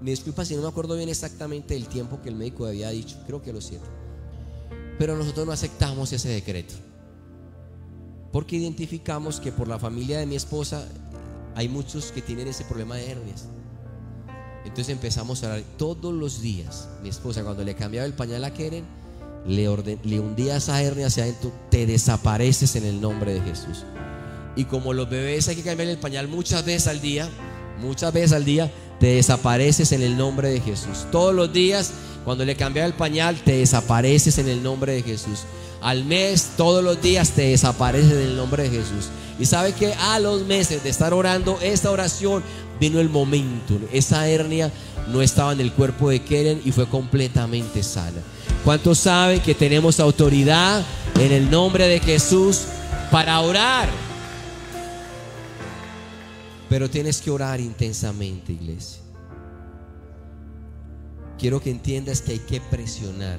Me 0.00 0.10
disculpa 0.12 0.44
si 0.44 0.54
no 0.54 0.62
me 0.62 0.68
acuerdo 0.68 0.94
bien 0.96 1.08
exactamente 1.08 1.74
el 1.74 1.88
tiempo 1.88 2.22
que 2.22 2.28
el 2.28 2.36
médico 2.36 2.64
había 2.64 2.90
dicho, 2.90 3.16
creo 3.26 3.42
que 3.42 3.50
a 3.50 3.54
los 3.54 3.64
siete. 3.64 3.84
Pero 5.00 5.16
nosotros 5.16 5.46
no 5.46 5.52
aceptamos 5.52 6.12
ese 6.12 6.28
decreto. 6.28 6.74
Porque 8.30 8.54
identificamos 8.54 9.40
que 9.40 9.50
por 9.50 9.66
la 9.66 9.80
familia 9.80 10.20
de 10.20 10.26
mi 10.26 10.36
esposa 10.36 10.86
hay 11.56 11.68
muchos 11.68 12.12
que 12.12 12.22
tienen 12.22 12.46
ese 12.46 12.64
problema 12.64 12.94
de 12.94 13.10
hernias. 13.10 13.48
Entonces 14.64 14.90
empezamos 14.90 15.42
a 15.42 15.46
orar 15.46 15.62
todos 15.78 16.12
los 16.12 16.40
días. 16.42 16.88
Mi 17.02 17.08
esposa 17.08 17.42
cuando 17.42 17.64
le 17.64 17.74
cambiaba 17.74 18.06
el 18.06 18.12
pañal 18.12 18.44
a 18.44 18.52
Keren, 18.52 18.84
le, 19.46 19.68
orden- 19.68 19.98
le 20.04 20.20
hundía 20.20 20.56
esa 20.56 20.82
hernia 20.82 21.06
hacia 21.06 21.24
adentro, 21.24 21.50
te 21.70 21.86
desapareces 21.86 22.76
en 22.76 22.84
el 22.84 23.00
nombre 23.00 23.34
de 23.34 23.40
Jesús. 23.40 23.84
Y 24.56 24.64
como 24.64 24.92
los 24.92 25.08
bebés 25.08 25.48
hay 25.48 25.56
que 25.56 25.62
cambiarle 25.62 25.94
el 25.94 25.98
pañal 25.98 26.28
muchas 26.28 26.64
veces 26.64 26.88
al 26.88 27.00
día, 27.00 27.28
muchas 27.80 28.12
veces 28.12 28.32
al 28.32 28.44
día, 28.44 28.70
te 28.98 29.06
desapareces 29.14 29.92
en 29.92 30.02
el 30.02 30.18
nombre 30.18 30.50
de 30.50 30.60
Jesús. 30.60 31.06
Todos 31.10 31.34
los 31.34 31.50
días, 31.52 31.92
cuando 32.26 32.44
le 32.44 32.54
cambiaba 32.54 32.86
el 32.86 32.92
pañal, 32.92 33.40
te 33.42 33.56
desapareces 33.56 34.36
en 34.36 34.48
el 34.48 34.62
nombre 34.62 34.92
de 34.92 35.02
Jesús. 35.02 35.44
Al 35.80 36.04
mes, 36.04 36.50
todos 36.58 36.84
los 36.84 37.00
días, 37.00 37.30
te 37.30 37.42
desapareces 37.48 38.12
en 38.12 38.18
el 38.18 38.36
nombre 38.36 38.64
de 38.64 38.68
Jesús. 38.70 39.08
Y 39.38 39.46
sabe 39.46 39.72
que 39.72 39.94
a 39.94 40.18
los 40.18 40.42
meses 40.44 40.82
de 40.84 40.90
estar 40.90 41.14
orando 41.14 41.58
esta 41.62 41.90
oración, 41.90 42.42
vino 42.80 42.98
el 42.98 43.08
momento. 43.10 43.78
Esa 43.92 44.26
hernia 44.28 44.72
no 45.08 45.20
estaba 45.22 45.52
en 45.52 45.60
el 45.60 45.72
cuerpo 45.72 46.08
de 46.10 46.22
Keren 46.22 46.60
y 46.64 46.72
fue 46.72 46.88
completamente 46.88 47.82
sana. 47.82 48.18
¿Cuántos 48.64 48.98
saben 48.98 49.40
que 49.40 49.54
tenemos 49.54 50.00
autoridad 50.00 50.82
en 51.18 51.32
el 51.32 51.50
nombre 51.50 51.86
de 51.86 52.00
Jesús 52.00 52.62
para 53.10 53.38
orar? 53.40 53.88
Pero 56.68 56.88
tienes 56.88 57.20
que 57.20 57.30
orar 57.30 57.60
intensamente, 57.60 58.52
iglesia. 58.52 59.00
Quiero 61.38 61.60
que 61.60 61.70
entiendas 61.70 62.20
que 62.20 62.32
hay 62.32 62.38
que 62.38 62.60
presionar. 62.60 63.38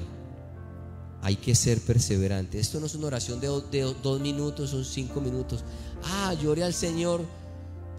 Hay 1.22 1.36
que 1.36 1.54
ser 1.54 1.80
perseverante. 1.80 2.58
Esto 2.58 2.80
no 2.80 2.86
es 2.86 2.94
una 2.96 3.06
oración 3.06 3.40
de, 3.40 3.46
do- 3.46 3.60
de 3.60 3.82
do- 3.82 3.94
dos 4.02 4.20
minutos, 4.20 4.70
son 4.70 4.84
cinco 4.84 5.20
minutos. 5.20 5.62
Ah, 6.02 6.34
lloré 6.42 6.64
al 6.64 6.74
Señor 6.74 7.20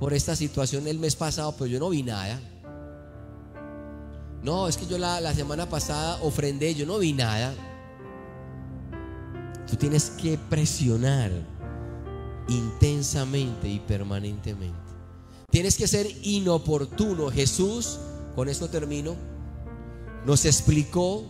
por 0.03 0.13
esta 0.13 0.35
situación 0.35 0.85
el 0.85 0.99
mes 0.99 1.15
pasado, 1.15 1.55
pero 1.57 1.67
yo 1.67 1.79
no 1.79 1.87
vi 1.87 2.03
nada. 2.03 2.37
No, 4.41 4.67
es 4.67 4.75
que 4.75 4.85
yo 4.85 4.97
la, 4.97 5.21
la 5.21 5.33
semana 5.33 5.69
pasada 5.69 6.21
ofrendé, 6.21 6.75
yo 6.75 6.85
no 6.85 6.99
vi 6.99 7.13
nada. 7.13 7.53
Tú 9.65 9.77
tienes 9.77 10.09
que 10.09 10.37
presionar 10.37 11.31
intensamente 12.49 13.69
y 13.69 13.79
permanentemente. 13.79 14.77
Tienes 15.49 15.77
que 15.77 15.87
ser 15.87 16.05
inoportuno. 16.23 17.31
Jesús, 17.31 17.97
con 18.35 18.49
esto 18.49 18.67
termino, 18.67 19.15
nos 20.25 20.43
explicó 20.43 21.23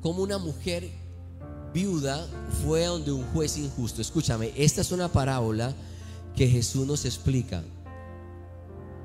cómo 0.00 0.24
una 0.24 0.38
mujer 0.38 0.90
viuda 1.72 2.26
fue 2.64 2.86
donde 2.86 3.12
un 3.12 3.22
juez 3.32 3.58
injusto. 3.58 4.02
Escúchame, 4.02 4.52
esta 4.56 4.80
es 4.80 4.90
una 4.90 5.06
parábola 5.06 5.72
que 6.36 6.48
Jesús 6.48 6.86
nos 6.86 7.04
explica 7.04 7.62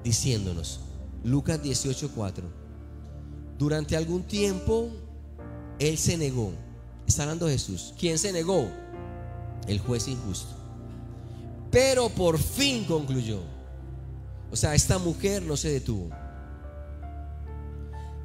diciéndonos, 0.04 0.80
Lucas 1.24 1.62
18:4, 1.62 2.44
durante 3.58 3.96
algún 3.98 4.24
tiempo 4.24 4.92
él 5.80 5.98
se 5.98 6.18
negó. 6.18 6.52
Está 7.06 7.24
hablando 7.24 7.48
Jesús. 7.48 7.94
¿Quién 7.98 8.18
se 8.18 8.32
negó? 8.34 8.68
El 9.68 9.80
juez 9.80 10.08
injusto. 10.08 10.56
Pero 11.72 12.10
por 12.10 12.38
fin 12.38 12.86
concluyó. 12.86 13.42
O 14.52 14.56
sea, 14.56 14.76
esta 14.76 14.98
mujer 14.98 15.44
no 15.44 15.58
se 15.58 15.70
detuvo. 15.70 16.10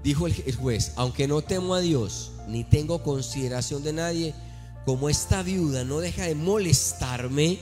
Dijo 0.03 0.27
el, 0.27 0.57
juez, 0.57 0.93
aunque 0.97 1.29
no 1.29 1.43
temo 1.43 1.75
a 1.75 1.81
Dios, 1.81 2.33
ni 2.49 2.65
tengo 2.65 3.03
consideración 3.05 3.85
de 3.85 3.93
nadie, 3.93 4.35
como 4.85 5.09
esta 5.09 5.45
viuda 5.45 5.85
no 5.85 6.01
deja 6.01 6.25
de 6.25 6.35
molestarme, 6.35 7.61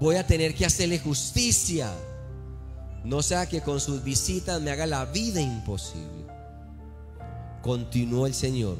voy 0.00 0.16
a 0.16 0.26
tener 0.26 0.54
que 0.54 0.66
hacerle 0.66 0.98
justicia. 0.98 1.92
No 3.04 3.22
sea 3.22 3.48
que 3.48 3.60
con 3.60 3.80
sus 3.80 4.02
visitas 4.02 4.60
me 4.60 4.70
haga 4.70 4.86
la 4.86 5.04
vida 5.04 5.40
imposible. 5.40 6.26
Continuó 7.62 8.26
el 8.26 8.34
Señor. 8.34 8.76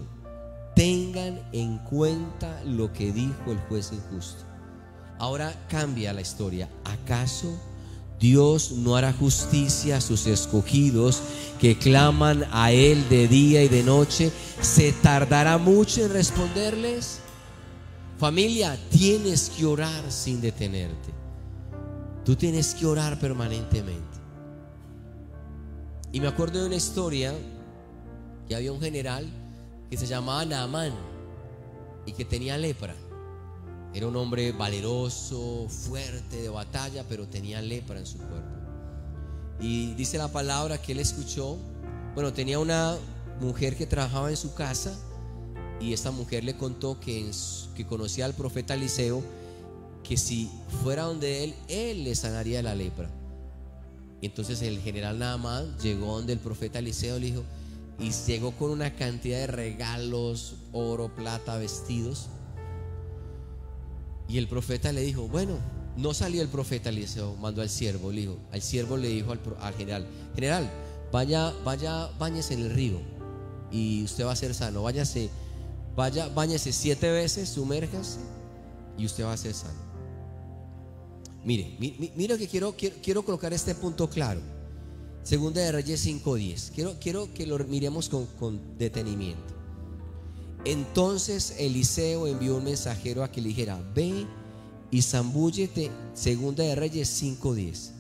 Tengan 0.75 1.41
en 1.53 1.79
cuenta 1.79 2.63
lo 2.65 2.93
que 2.93 3.13
dijo 3.13 3.53
el 3.53 3.59
juez 3.69 3.93
injusto. 3.93 4.45
Ahora 5.19 5.55
cambia 5.69 6.13
la 6.13 6.21
historia. 6.21 6.69
¿Acaso 6.85 7.59
Dios 8.21 8.73
no 8.73 8.97
hará 8.97 9.13
justicia 9.13 9.99
a 9.99 10.01
sus 10.01 10.27
escogidos 10.27 11.23
que 11.61 11.79
claman 11.79 12.47
a 12.53 12.73
Él 12.73 13.09
de 13.09 13.29
día 13.29 13.63
y 13.63 13.69
de 13.69 13.83
noche? 13.83 14.31
¿Se 14.61 14.93
tardará 14.93 15.57
mucho 15.57 16.05
en 16.05 16.13
responderles? 16.13 17.21
Familia, 18.19 18.79
tienes 18.91 19.51
que 19.51 19.67
orar 19.67 20.11
sin 20.11 20.41
detenerte. 20.41 21.13
Tú 22.25 22.35
tienes 22.35 22.75
que 22.75 22.87
orar 22.87 23.21
permanentemente. 23.21 24.17
Y 26.13 26.21
me 26.21 26.29
acuerdo 26.29 26.61
de 26.61 26.67
una 26.67 26.77
historia 26.77 27.35
que 28.49 28.55
había 28.55 28.73
un 28.73 28.81
general 28.81 29.29
que 29.91 29.99
se 29.99 30.07
llamaba 30.07 30.47
Naamán 30.47 30.95
y 32.07 32.13
que 32.13 32.25
tenía 32.25 32.57
lepra. 32.57 32.95
Era 33.93 34.09
un 34.09 34.17
hombre 34.17 34.53
valeroso, 34.53 35.69
fuerte, 35.69 36.41
de 36.41 36.49
batalla, 36.49 37.05
pero 37.07 37.27
tenía 37.27 37.61
lepra 37.61 37.99
en 37.99 38.07
su 38.07 38.17
cuerpo. 38.17 38.49
Y 39.61 39.93
dice 39.93 40.17
la 40.17 40.29
palabra 40.29 40.79
que 40.79 40.93
él 40.93 41.01
escuchó, 41.01 41.59
bueno, 42.15 42.33
tenía 42.33 42.59
una 42.59 42.97
mujer 43.41 43.77
que 43.77 43.87
trabajaba 43.87 44.31
en 44.31 44.37
su 44.39 44.55
casa 44.55 44.99
y 45.81 45.93
esta 45.93 46.11
mujer 46.11 46.45
le 46.45 46.57
contó 46.57 46.99
que, 47.01 47.31
que 47.75 47.87
conocía 47.87 48.25
al 48.25 48.35
profeta 48.35 48.75
Eliseo, 48.75 49.23
que 50.03 50.17
si 50.17 50.51
fuera 50.83 51.05
donde 51.05 51.45
él, 51.45 51.55
él 51.69 52.05
le 52.05 52.15
sanaría 52.15 52.63
la 52.63 52.75
lepra. 52.75 53.11
Entonces 54.23 54.63
el 54.63 54.81
general 54.81 55.19
Naamán 55.19 55.77
llegó 55.79 56.17
donde 56.17 56.33
el 56.33 56.39
profeta 56.39 56.79
Eliseo 56.79 57.19
le 57.19 57.27
dijo, 57.27 57.43
y 57.99 58.11
llegó 58.27 58.53
con 58.53 58.71
una 58.71 58.95
cantidad 58.95 59.39
de 59.39 59.47
regalos, 59.47 60.57
oro, 60.73 61.15
plata, 61.15 61.57
vestidos. 61.57 62.27
Y 64.29 64.39
el 64.39 64.49
profeta 64.49 64.93
le 64.93 65.03
dijo, 65.03 65.29
bueno, 65.29 65.57
no 65.97 66.13
salió 66.13 66.43
el 66.43 66.49
profeta 66.49 66.91
Eliseo, 66.91 67.37
mandó 67.37 67.63
al 67.63 67.71
siervo, 67.71 68.13
le 68.13 68.23
dijo, 68.23 68.39
al 68.53 68.61
siervo 68.61 68.97
le 68.97 69.09
dijo 69.09 69.33
al, 69.33 69.41
al 69.61 69.75
general, 69.75 70.07
general, 70.35 70.71
vaya, 71.11 71.55
vaya, 71.65 72.11
bañese 72.19 72.55
en 72.55 72.61
el 72.61 72.71
río 72.71 73.01
y 73.71 74.05
usted 74.05 74.27
va 74.27 74.33
a 74.33 74.37
ser 74.37 74.55
sano, 74.55 74.83
váyase, 74.83 75.31
vaya, 75.97 76.29
bañese 76.29 76.73
siete 76.73 77.11
veces, 77.11 77.49
sumérjase 77.49 78.21
y 78.99 79.07
usted 79.07 79.25
va 79.25 79.33
a 79.33 79.37
ser 79.37 79.55
sano. 79.55 79.87
Mire, 81.45 81.77
mire 81.79 82.39
que 82.39 82.49
quiero, 82.49 82.75
quiero, 82.77 82.97
quiero 83.03 83.25
colocar 83.25 83.53
este 83.53 83.75
punto 83.75 84.09
claro. 84.11 84.41
Segunda 85.23 85.61
de 85.61 85.73
Reyes 85.73 86.07
5.10. 86.07 86.71
Quiero, 86.75 86.95
quiero 87.01 87.33
que 87.35 87.47
lo 87.47 87.59
miremos 87.59 88.09
con, 88.09 88.27
con 88.39 88.79
detenimiento. 88.79 89.55
Entonces 90.65 91.55
Eliseo 91.59 92.27
envió 92.27 92.57
un 92.57 92.65
mensajero 92.65 93.23
a 93.23 93.31
que 93.31 93.41
le 93.41 93.49
dijera, 93.49 93.81
ve 93.95 94.27
y 94.91 95.03
zambúllete, 95.03 95.91
segunda 96.15 96.65
de 96.65 96.75
Reyes 96.75 97.23
5.10. 97.23 97.91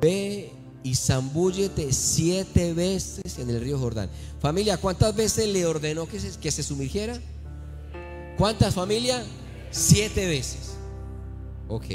Ve 0.00 0.52
y 0.86 0.94
zambúllete 0.94 1.92
siete 1.92 2.72
veces 2.72 3.40
en 3.40 3.50
el 3.50 3.60
río 3.60 3.76
Jordán. 3.76 4.08
Familia, 4.40 4.76
¿cuántas 4.76 5.16
veces 5.16 5.48
le 5.48 5.66
ordenó 5.66 6.06
que 6.06 6.20
se, 6.20 6.38
que 6.38 6.52
se 6.52 6.62
sumergiera? 6.62 7.20
¿Cuántas 8.38 8.72
familia? 8.72 9.24
Siete 9.72 10.28
veces. 10.28 10.76
Ok. 11.66 11.86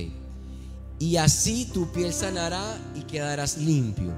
Y 1.00 1.16
así 1.16 1.70
tu 1.74 1.90
piel 1.94 2.12
sanará 2.12 2.78
y 2.94 3.04
quedarás 3.04 3.60
limpio. 3.60 4.12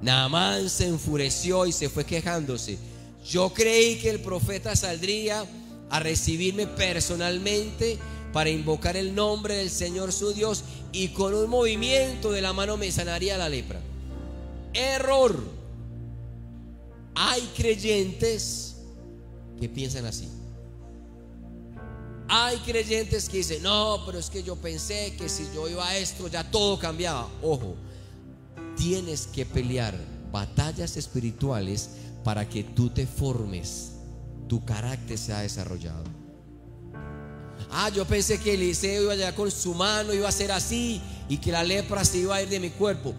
Naamán 0.00 0.68
se 0.68 0.88
enfureció 0.88 1.64
y 1.66 1.70
se 1.70 1.88
fue 1.88 2.04
quejándose. 2.04 2.78
Yo 3.24 3.54
creí 3.54 4.00
que 4.00 4.10
el 4.10 4.18
profeta 4.18 4.74
saldría 4.74 5.44
a 5.90 6.00
recibirme 6.00 6.66
personalmente 6.66 8.00
para 8.32 8.50
invocar 8.50 8.96
el 8.96 9.14
nombre 9.14 9.58
del 9.58 9.70
Señor 9.70 10.12
su 10.12 10.32
Dios 10.32 10.64
y 10.90 11.10
con 11.10 11.34
un 11.34 11.48
movimiento 11.48 12.32
de 12.32 12.42
la 12.42 12.52
mano 12.52 12.76
me 12.76 12.90
sanaría 12.90 13.38
la 13.38 13.48
lepra. 13.48 13.80
Error. 14.74 15.38
Hay 17.14 17.42
creyentes 17.56 18.76
que 19.60 19.68
piensan 19.68 20.06
así. 20.06 20.28
Hay 22.28 22.56
creyentes 22.58 23.28
que 23.28 23.38
dicen, 23.38 23.62
no, 23.62 24.02
pero 24.06 24.18
es 24.18 24.30
que 24.30 24.42
yo 24.42 24.56
pensé 24.56 25.14
que 25.16 25.28
si 25.28 25.46
yo 25.54 25.68
iba 25.68 25.86
a 25.86 25.98
esto 25.98 26.28
ya 26.28 26.50
todo 26.50 26.78
cambiaba. 26.78 27.28
Ojo, 27.42 27.76
tienes 28.76 29.26
que 29.26 29.44
pelear 29.44 29.94
batallas 30.32 30.96
espirituales 30.96 31.90
para 32.24 32.48
que 32.48 32.64
tú 32.64 32.88
te 32.88 33.06
formes, 33.06 33.92
tu 34.48 34.64
carácter 34.64 35.18
sea 35.18 35.40
desarrollado. 35.40 36.04
Ah, 37.70 37.90
yo 37.90 38.04
pensé 38.06 38.38
que 38.38 38.54
Eliseo 38.54 39.02
iba 39.02 39.12
a 39.12 39.16
llegar 39.16 39.34
con 39.34 39.50
su 39.50 39.74
mano, 39.74 40.12
iba 40.12 40.28
a 40.28 40.32
ser 40.32 40.52
así 40.52 41.00
y 41.28 41.38
que 41.38 41.52
la 41.52 41.64
lepra 41.64 42.04
se 42.04 42.18
iba 42.18 42.36
a 42.36 42.42
ir 42.42 42.48
de 42.48 42.60
mi 42.60 42.70
cuerpo. 42.70 43.14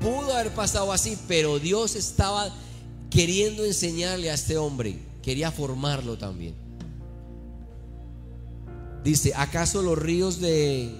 Pudo 0.00 0.32
haber 0.32 0.52
pasado 0.54 0.92
así, 0.92 1.18
pero 1.26 1.58
Dios 1.58 1.96
estaba 1.96 2.54
queriendo 3.10 3.64
enseñarle 3.64 4.30
a 4.30 4.34
este 4.34 4.56
hombre, 4.56 4.98
quería 5.22 5.50
formarlo 5.50 6.16
también. 6.16 6.54
Dice, 9.02 9.32
¿acaso 9.34 9.82
los 9.82 9.98
ríos 9.98 10.40
de 10.40 10.94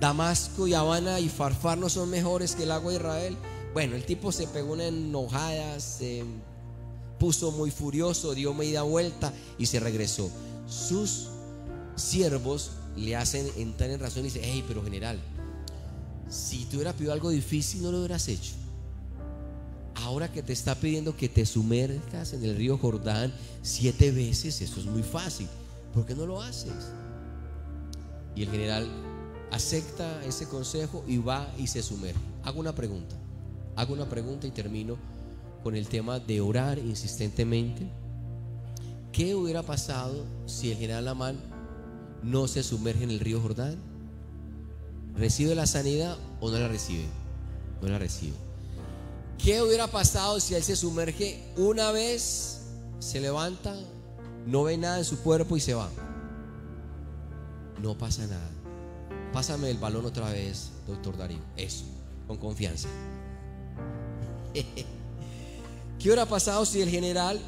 Damasco 0.00 0.66
y 0.66 0.74
Habana 0.74 1.20
y 1.20 1.28
Farfar 1.28 1.78
no 1.78 1.88
son 1.88 2.10
mejores 2.10 2.54
que 2.54 2.62
el 2.62 2.70
agua 2.70 2.92
de 2.92 2.98
Israel? 2.98 3.36
Bueno, 3.72 3.96
el 3.96 4.04
tipo 4.04 4.32
se 4.32 4.46
pegó 4.46 4.74
una 4.74 4.86
enojada, 4.86 5.80
se 5.80 6.24
puso 7.18 7.50
muy 7.52 7.70
furioso, 7.70 8.34
dio 8.34 8.54
media 8.54 8.82
vuelta 8.82 9.32
y 9.58 9.66
se 9.66 9.80
regresó. 9.80 10.30
Sus 10.66 11.28
siervos 11.96 12.72
le 12.96 13.16
hacen 13.16 13.46
entrar 13.56 13.90
en 13.90 14.00
razón 14.00 14.22
y 14.22 14.24
dice, 14.24 14.40
hey, 14.42 14.64
pero 14.66 14.82
general, 14.82 15.20
si 16.32 16.64
tú 16.64 16.76
hubieras 16.76 16.94
pedido 16.94 17.12
algo 17.12 17.28
difícil, 17.28 17.82
no 17.82 17.92
lo 17.92 17.98
hubieras 17.98 18.26
hecho. 18.26 18.54
Ahora 19.96 20.32
que 20.32 20.42
te 20.42 20.54
está 20.54 20.74
pidiendo 20.74 21.14
que 21.14 21.28
te 21.28 21.44
sumerjas 21.44 22.32
en 22.32 22.42
el 22.42 22.56
río 22.56 22.78
Jordán 22.78 23.34
siete 23.60 24.10
veces, 24.10 24.62
eso 24.62 24.80
es 24.80 24.86
muy 24.86 25.02
fácil. 25.02 25.46
¿Por 25.92 26.06
qué 26.06 26.14
no 26.14 26.24
lo 26.24 26.40
haces? 26.40 26.72
Y 28.34 28.44
el 28.44 28.50
general 28.50 28.88
acepta 29.50 30.24
ese 30.24 30.48
consejo 30.48 31.04
y 31.06 31.18
va 31.18 31.52
y 31.58 31.66
se 31.66 31.82
sumerge. 31.82 32.18
Hago 32.44 32.60
una 32.60 32.74
pregunta. 32.74 33.14
Hago 33.76 33.92
una 33.92 34.08
pregunta 34.08 34.46
y 34.46 34.52
termino 34.52 34.96
con 35.62 35.76
el 35.76 35.86
tema 35.86 36.18
de 36.18 36.40
orar 36.40 36.78
insistentemente. 36.78 37.86
¿Qué 39.12 39.34
hubiera 39.34 39.62
pasado 39.62 40.24
si 40.46 40.70
el 40.70 40.78
general 40.78 41.08
Amán 41.08 41.36
no 42.22 42.48
se 42.48 42.62
sumerge 42.62 43.04
en 43.04 43.10
el 43.10 43.20
río 43.20 43.38
Jordán? 43.38 43.91
¿Recibe 45.16 45.54
la 45.54 45.66
sanidad 45.66 46.16
o 46.40 46.50
no 46.50 46.58
la 46.58 46.68
recibe? 46.68 47.06
No 47.80 47.88
la 47.88 47.98
recibe. 47.98 48.36
¿Qué 49.38 49.60
hubiera 49.60 49.88
pasado 49.88 50.38
si 50.40 50.54
él 50.54 50.62
se 50.62 50.76
sumerge 50.76 51.42
una 51.56 51.90
vez, 51.90 52.60
se 53.00 53.20
levanta, 53.20 53.74
no 54.46 54.62
ve 54.64 54.76
nada 54.76 54.98
en 54.98 55.04
su 55.04 55.18
cuerpo 55.18 55.56
y 55.56 55.60
se 55.60 55.74
va? 55.74 55.90
No 57.80 57.98
pasa 57.98 58.26
nada. 58.26 58.50
Pásame 59.32 59.70
el 59.70 59.78
balón 59.78 60.06
otra 60.06 60.30
vez, 60.30 60.70
doctor 60.86 61.16
Darío. 61.16 61.40
Eso, 61.56 61.84
con 62.26 62.36
confianza. 62.36 62.88
¿Qué 64.54 66.08
hubiera 66.08 66.26
pasado 66.26 66.64
si 66.64 66.80
el 66.82 66.88
general 66.88 67.40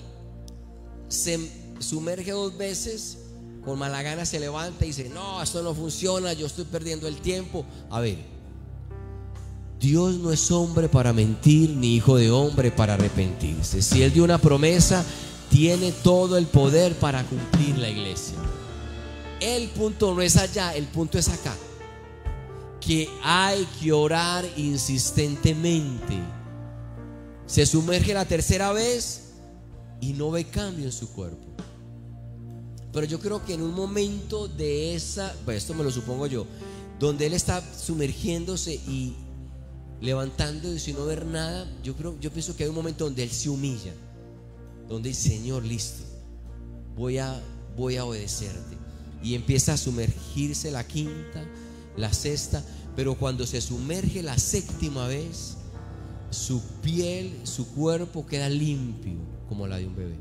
se 1.09 1.51
sumerge 1.79 2.33
dos 2.33 2.57
veces, 2.57 3.19
con 3.65 3.79
mala 3.79 4.03
gana 4.03 4.27
se 4.27 4.39
levanta 4.39 4.85
y 4.85 4.89
dice, 4.89 5.09
no, 5.09 5.43
esto 5.43 5.63
no 5.63 5.75
funciona, 5.75 6.33
yo 6.33 6.47
estoy 6.47 6.65
perdiendo 6.65 7.09
el 7.09 7.17
tiempo? 7.17 7.65
A 7.91 8.01
ver, 8.01 8.19
Dios 9.81 10.15
no 10.17 10.33
es 10.33 10.51
hombre 10.51 10.89
para 10.89 11.13
mentir, 11.13 11.71
ni 11.71 11.97
hijo 11.97 12.17
de 12.17 12.31
hombre 12.31 12.71
para 12.71 12.95
arrepentirse. 12.95 13.83
Si 13.83 14.03
Él 14.03 14.13
dio 14.13 14.25
una 14.25 14.39
promesa, 14.39 15.05
tiene 15.51 15.93
todo 15.93 16.39
el 16.39 16.47
poder 16.47 16.95
para 16.95 17.23
cumplir 17.25 17.79
la 17.79 17.89
iglesia. 17.89 18.37
El 19.41 19.69
punto 19.69 20.15
no 20.15 20.23
es 20.23 20.37
allá, 20.37 20.75
el 20.75 20.87
punto 20.87 21.19
es 21.19 21.29
acá. 21.29 21.55
Que 22.81 23.09
hay 23.23 23.67
que 23.81 23.93
orar 23.93 24.45
insistentemente. 24.57 26.19
Se 27.47 27.67
sumerge 27.67 28.15
la 28.15 28.25
tercera 28.25 28.73
vez 28.73 29.33
y 30.01 30.13
no 30.15 30.31
ve 30.31 30.45
cambio 30.45 30.87
en 30.87 30.93
su 30.93 31.11
cuerpo. 31.13 31.47
Pero 32.95 33.07
yo 33.07 33.19
creo 33.19 33.45
que 33.45 33.55
en 33.55 33.63
un 33.63 33.75
momento 33.75 34.47
de 34.47 34.95
esa, 34.95 35.35
pues 35.45 35.59
esto 35.59 35.75
me 35.75 35.83
lo 35.83 35.91
supongo 35.91 36.29
yo, 36.29 36.47
donde 37.01 37.27
él 37.27 37.35
está 37.35 37.61
sumergiéndose 37.77 38.75
y 38.75 39.17
levantando 40.01 40.73
y 40.73 40.79
sin 40.79 40.97
no 40.97 41.05
ver 41.05 41.27
nada, 41.27 41.69
yo 41.83 41.97
creo, 41.97 42.19
yo 42.21 42.31
pienso 42.31 42.55
que 42.55 42.63
hay 42.63 42.69
un 42.69 42.77
momento 42.77 43.05
donde 43.05 43.25
él 43.25 43.31
se 43.31 43.51
humilla, 43.51 43.93
donde 44.89 45.09
dice, 45.09 45.31
Señor, 45.31 45.65
listo, 45.65 46.05
voy 46.97 47.19
a, 47.19 47.43
voy 47.77 47.97
a 47.97 48.05
obedecerte. 48.05 48.77
Y 49.25 49.35
empieza 49.35 49.73
a 49.73 49.77
sumergirse 49.77 50.71
la 50.71 50.87
quinta, 50.87 51.45
la 51.97 52.13
sexta, 52.13 52.63
pero 52.95 53.17
cuando 53.17 53.45
se 53.45 53.61
sumerge 53.61 54.23
la 54.23 54.39
séptima 54.39 55.09
vez, 55.09 55.57
su 56.31 56.63
piel, 56.81 57.41
su 57.43 57.67
cuerpo 57.75 58.25
queda 58.25 58.49
limpio 58.49 59.15
como 59.49 59.67
la 59.67 59.79
de 59.79 59.87
un 59.87 59.97
bebé. 59.97 60.17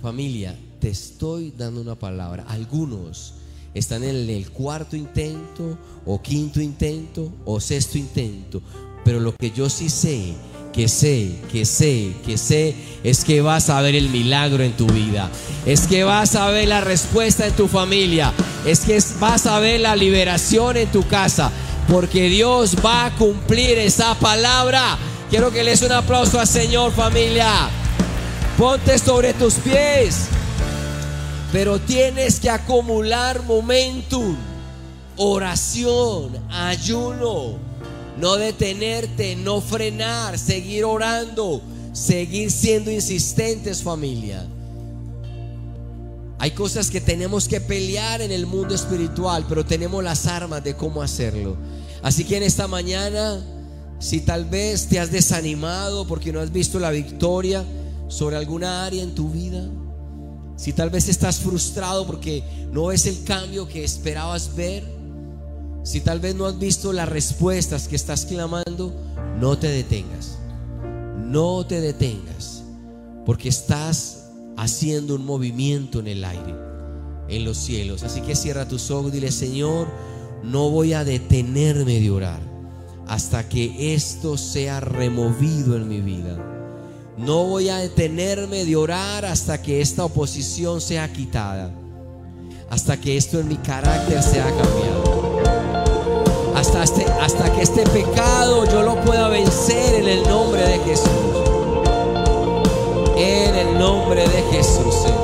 Familia, 0.00 0.58
te 0.84 0.90
estoy 0.90 1.50
dando 1.56 1.80
una 1.80 1.94
palabra. 1.94 2.44
Algunos 2.46 3.32
están 3.72 4.04
en 4.04 4.28
el 4.28 4.50
cuarto 4.50 4.96
intento 4.96 5.78
o 6.04 6.20
quinto 6.20 6.60
intento 6.60 7.32
o 7.46 7.58
sexto 7.58 7.96
intento, 7.96 8.60
pero 9.02 9.18
lo 9.18 9.34
que 9.34 9.50
yo 9.50 9.70
sí 9.70 9.88
sé 9.88 10.34
que 10.74 10.86
sé, 10.88 11.36
que 11.50 11.64
sé, 11.64 12.12
que 12.26 12.36
sé, 12.36 12.74
es 13.02 13.24
que 13.24 13.40
vas 13.40 13.70
a 13.70 13.80
ver 13.80 13.94
el 13.94 14.10
milagro 14.10 14.62
en 14.62 14.72
tu 14.72 14.86
vida. 14.88 15.30
Es 15.64 15.86
que 15.86 16.04
vas 16.04 16.34
a 16.34 16.50
ver 16.50 16.68
la 16.68 16.82
respuesta 16.82 17.46
en 17.46 17.54
tu 17.54 17.66
familia. 17.66 18.34
Es 18.66 18.80
que 18.80 19.02
vas 19.20 19.46
a 19.46 19.60
ver 19.60 19.80
la 19.80 19.96
liberación 19.96 20.76
en 20.76 20.92
tu 20.92 21.06
casa. 21.06 21.50
Porque 21.88 22.28
Dios 22.28 22.76
va 22.84 23.06
a 23.06 23.16
cumplir 23.16 23.78
esa 23.78 24.14
palabra. 24.16 24.98
Quiero 25.30 25.50
que 25.50 25.64
le 25.64 25.70
des 25.70 25.82
un 25.82 25.92
aplauso 25.92 26.38
al 26.40 26.48
Señor 26.48 26.92
familia. 26.92 27.70
Ponte 28.58 28.98
sobre 28.98 29.32
tus 29.32 29.54
pies. 29.54 30.28
Pero 31.54 31.80
tienes 31.80 32.38
que 32.38 32.50
acumular 32.50 33.42
momentum, 33.44 34.36
oración, 35.16 36.36
ayuno 36.50 37.64
no 38.18 38.36
detenerte, 38.36 39.36
no 39.36 39.60
frenar, 39.60 40.38
seguir 40.38 40.84
orando, 40.84 41.60
seguir 41.92 42.50
siendo 42.50 42.90
insistentes 42.90 43.82
familia. 43.82 44.46
Hay 46.38 46.50
cosas 46.50 46.90
que 46.90 47.00
tenemos 47.00 47.48
que 47.48 47.60
pelear 47.60 48.20
en 48.20 48.30
el 48.30 48.46
mundo 48.46 48.74
espiritual, 48.74 49.46
pero 49.48 49.64
tenemos 49.64 50.02
las 50.04 50.26
armas 50.26 50.62
de 50.62 50.74
cómo 50.74 51.02
hacerlo. 51.02 51.56
Así 52.02 52.24
que 52.24 52.36
en 52.36 52.42
esta 52.42 52.68
mañana, 52.68 53.40
si 53.98 54.20
tal 54.20 54.44
vez 54.44 54.88
te 54.88 55.00
has 55.00 55.10
desanimado 55.10 56.06
porque 56.06 56.32
no 56.32 56.40
has 56.40 56.52
visto 56.52 56.78
la 56.78 56.90
victoria 56.90 57.64
sobre 58.08 58.36
alguna 58.36 58.84
área 58.84 59.02
en 59.02 59.14
tu 59.14 59.30
vida, 59.30 59.64
si 60.56 60.72
tal 60.72 60.90
vez 60.90 61.08
estás 61.08 61.38
frustrado 61.38 62.06
porque 62.06 62.42
no 62.72 62.86
ves 62.86 63.06
el 63.06 63.24
cambio 63.24 63.66
que 63.66 63.84
esperabas 63.84 64.54
ver, 64.54 64.84
si 65.82 66.00
tal 66.00 66.20
vez 66.20 66.34
no 66.34 66.46
has 66.46 66.58
visto 66.58 66.92
las 66.92 67.08
respuestas 67.08 67.88
que 67.88 67.96
estás 67.96 68.24
clamando, 68.24 68.94
no 69.38 69.58
te 69.58 69.68
detengas. 69.68 70.38
No 71.18 71.66
te 71.66 71.80
detengas. 71.80 72.62
Porque 73.26 73.48
estás 73.48 74.30
haciendo 74.56 75.14
un 75.16 75.26
movimiento 75.26 76.00
en 76.00 76.06
el 76.06 76.24
aire, 76.24 76.54
en 77.28 77.44
los 77.44 77.58
cielos. 77.58 78.02
Así 78.02 78.20
que 78.22 78.34
cierra 78.34 78.68
tus 78.68 78.90
ojos 78.90 79.10
y 79.10 79.16
dile, 79.16 79.30
Señor, 79.30 79.88
no 80.42 80.70
voy 80.70 80.92
a 80.92 81.04
detenerme 81.04 82.00
de 82.00 82.10
orar 82.10 82.40
hasta 83.06 83.48
que 83.48 83.94
esto 83.94 84.38
sea 84.38 84.80
removido 84.80 85.76
en 85.76 85.88
mi 85.88 86.00
vida. 86.00 86.63
No 87.16 87.44
voy 87.44 87.68
a 87.68 87.78
detenerme 87.78 88.64
de 88.64 88.76
orar 88.76 89.24
hasta 89.24 89.60
que 89.62 89.80
esta 89.80 90.04
oposición 90.04 90.80
sea 90.80 91.12
quitada. 91.12 91.70
Hasta 92.70 93.00
que 93.00 93.16
esto 93.16 93.38
en 93.38 93.48
mi 93.48 93.56
carácter 93.56 94.22
sea 94.22 94.44
cambiado 94.44 95.14
hasta, 96.54 96.82
este, 96.84 97.04
hasta 97.20 97.52
que 97.52 97.62
este 97.62 97.82
pecado 97.88 98.64
yo 98.70 98.82
lo 98.82 99.00
pueda 99.02 99.28
vencer 99.28 99.96
en 99.96 100.08
el 100.08 100.22
nombre 100.22 100.62
de 100.62 100.78
Jesús. 100.78 101.08
En 103.16 103.54
el 103.54 103.78
nombre 103.78 104.26
de 104.26 104.42
Jesús, 104.52 104.94
quiero 105.04 105.23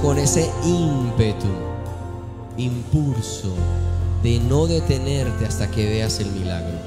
con 0.00 0.16
ese 0.16 0.48
ímpetu, 0.64 1.48
impulso 2.56 3.52
de 4.22 4.38
no 4.38 4.68
detenerte 4.68 5.44
hasta 5.44 5.68
que 5.68 5.84
veas 5.84 6.20
el 6.20 6.30
milagro. 6.30 6.78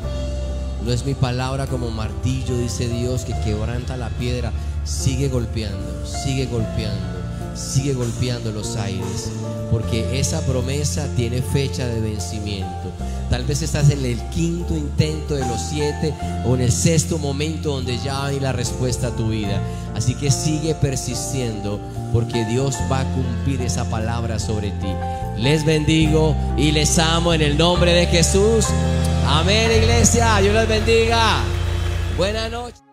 No 0.86 0.94
es 0.94 1.06
mi 1.06 1.14
palabra 1.14 1.68
como 1.68 1.92
martillo, 1.92 2.58
dice 2.58 2.88
Dios, 2.88 3.26
que 3.26 3.38
quebranta 3.42 3.98
la 3.98 4.08
piedra. 4.12 4.54
Sigue 4.86 5.28
golpeando, 5.28 6.06
sigue 6.06 6.46
golpeando, 6.46 7.20
sigue 7.54 7.96
golpeando 7.96 8.54
los 8.54 8.78
aires, 8.78 9.30
porque 9.72 10.18
esa 10.18 10.40
promesa 10.46 11.06
tiene 11.18 11.42
fecha 11.42 11.86
de 11.88 12.00
vencimiento. 12.00 12.94
Tal 13.30 13.44
vez 13.44 13.62
estás 13.62 13.90
en 13.90 14.06
el 14.06 14.22
quinto 14.30 14.76
intento 14.76 15.36
de 15.36 15.46
los 15.46 15.60
siete 15.60 16.14
o 16.46 16.56
en 16.56 16.62
el 16.62 16.72
sexto 16.72 17.18
momento 17.18 17.72
donde 17.72 17.98
ya 17.98 18.26
hay 18.26 18.40
la 18.40 18.52
respuesta 18.52 19.08
a 19.08 19.16
tu 19.16 19.30
vida. 19.30 19.60
Así 19.96 20.14
que 20.16 20.30
sigue 20.32 20.76
persistiendo 20.76 21.80
porque 22.14 22.46
Dios 22.46 22.76
va 22.92 23.02
a 23.02 23.14
cumplir 23.14 23.62
esa 23.62 23.90
palabra 23.90 24.40
sobre 24.40 24.72
ti. 24.72 24.90
Les 25.38 25.66
bendigo 25.66 26.36
y 26.58 26.72
les 26.72 27.00
amo 27.00 27.34
en 27.34 27.42
el 27.42 27.58
nombre 27.58 27.94
de 27.94 28.06
Jesús. 28.08 28.66
Amén, 29.28 29.72
iglesia. 29.72 30.38
Dios 30.40 30.54
les 30.54 30.68
bendiga. 30.68 31.40
Buenas 32.18 32.52
noches. 32.52 32.85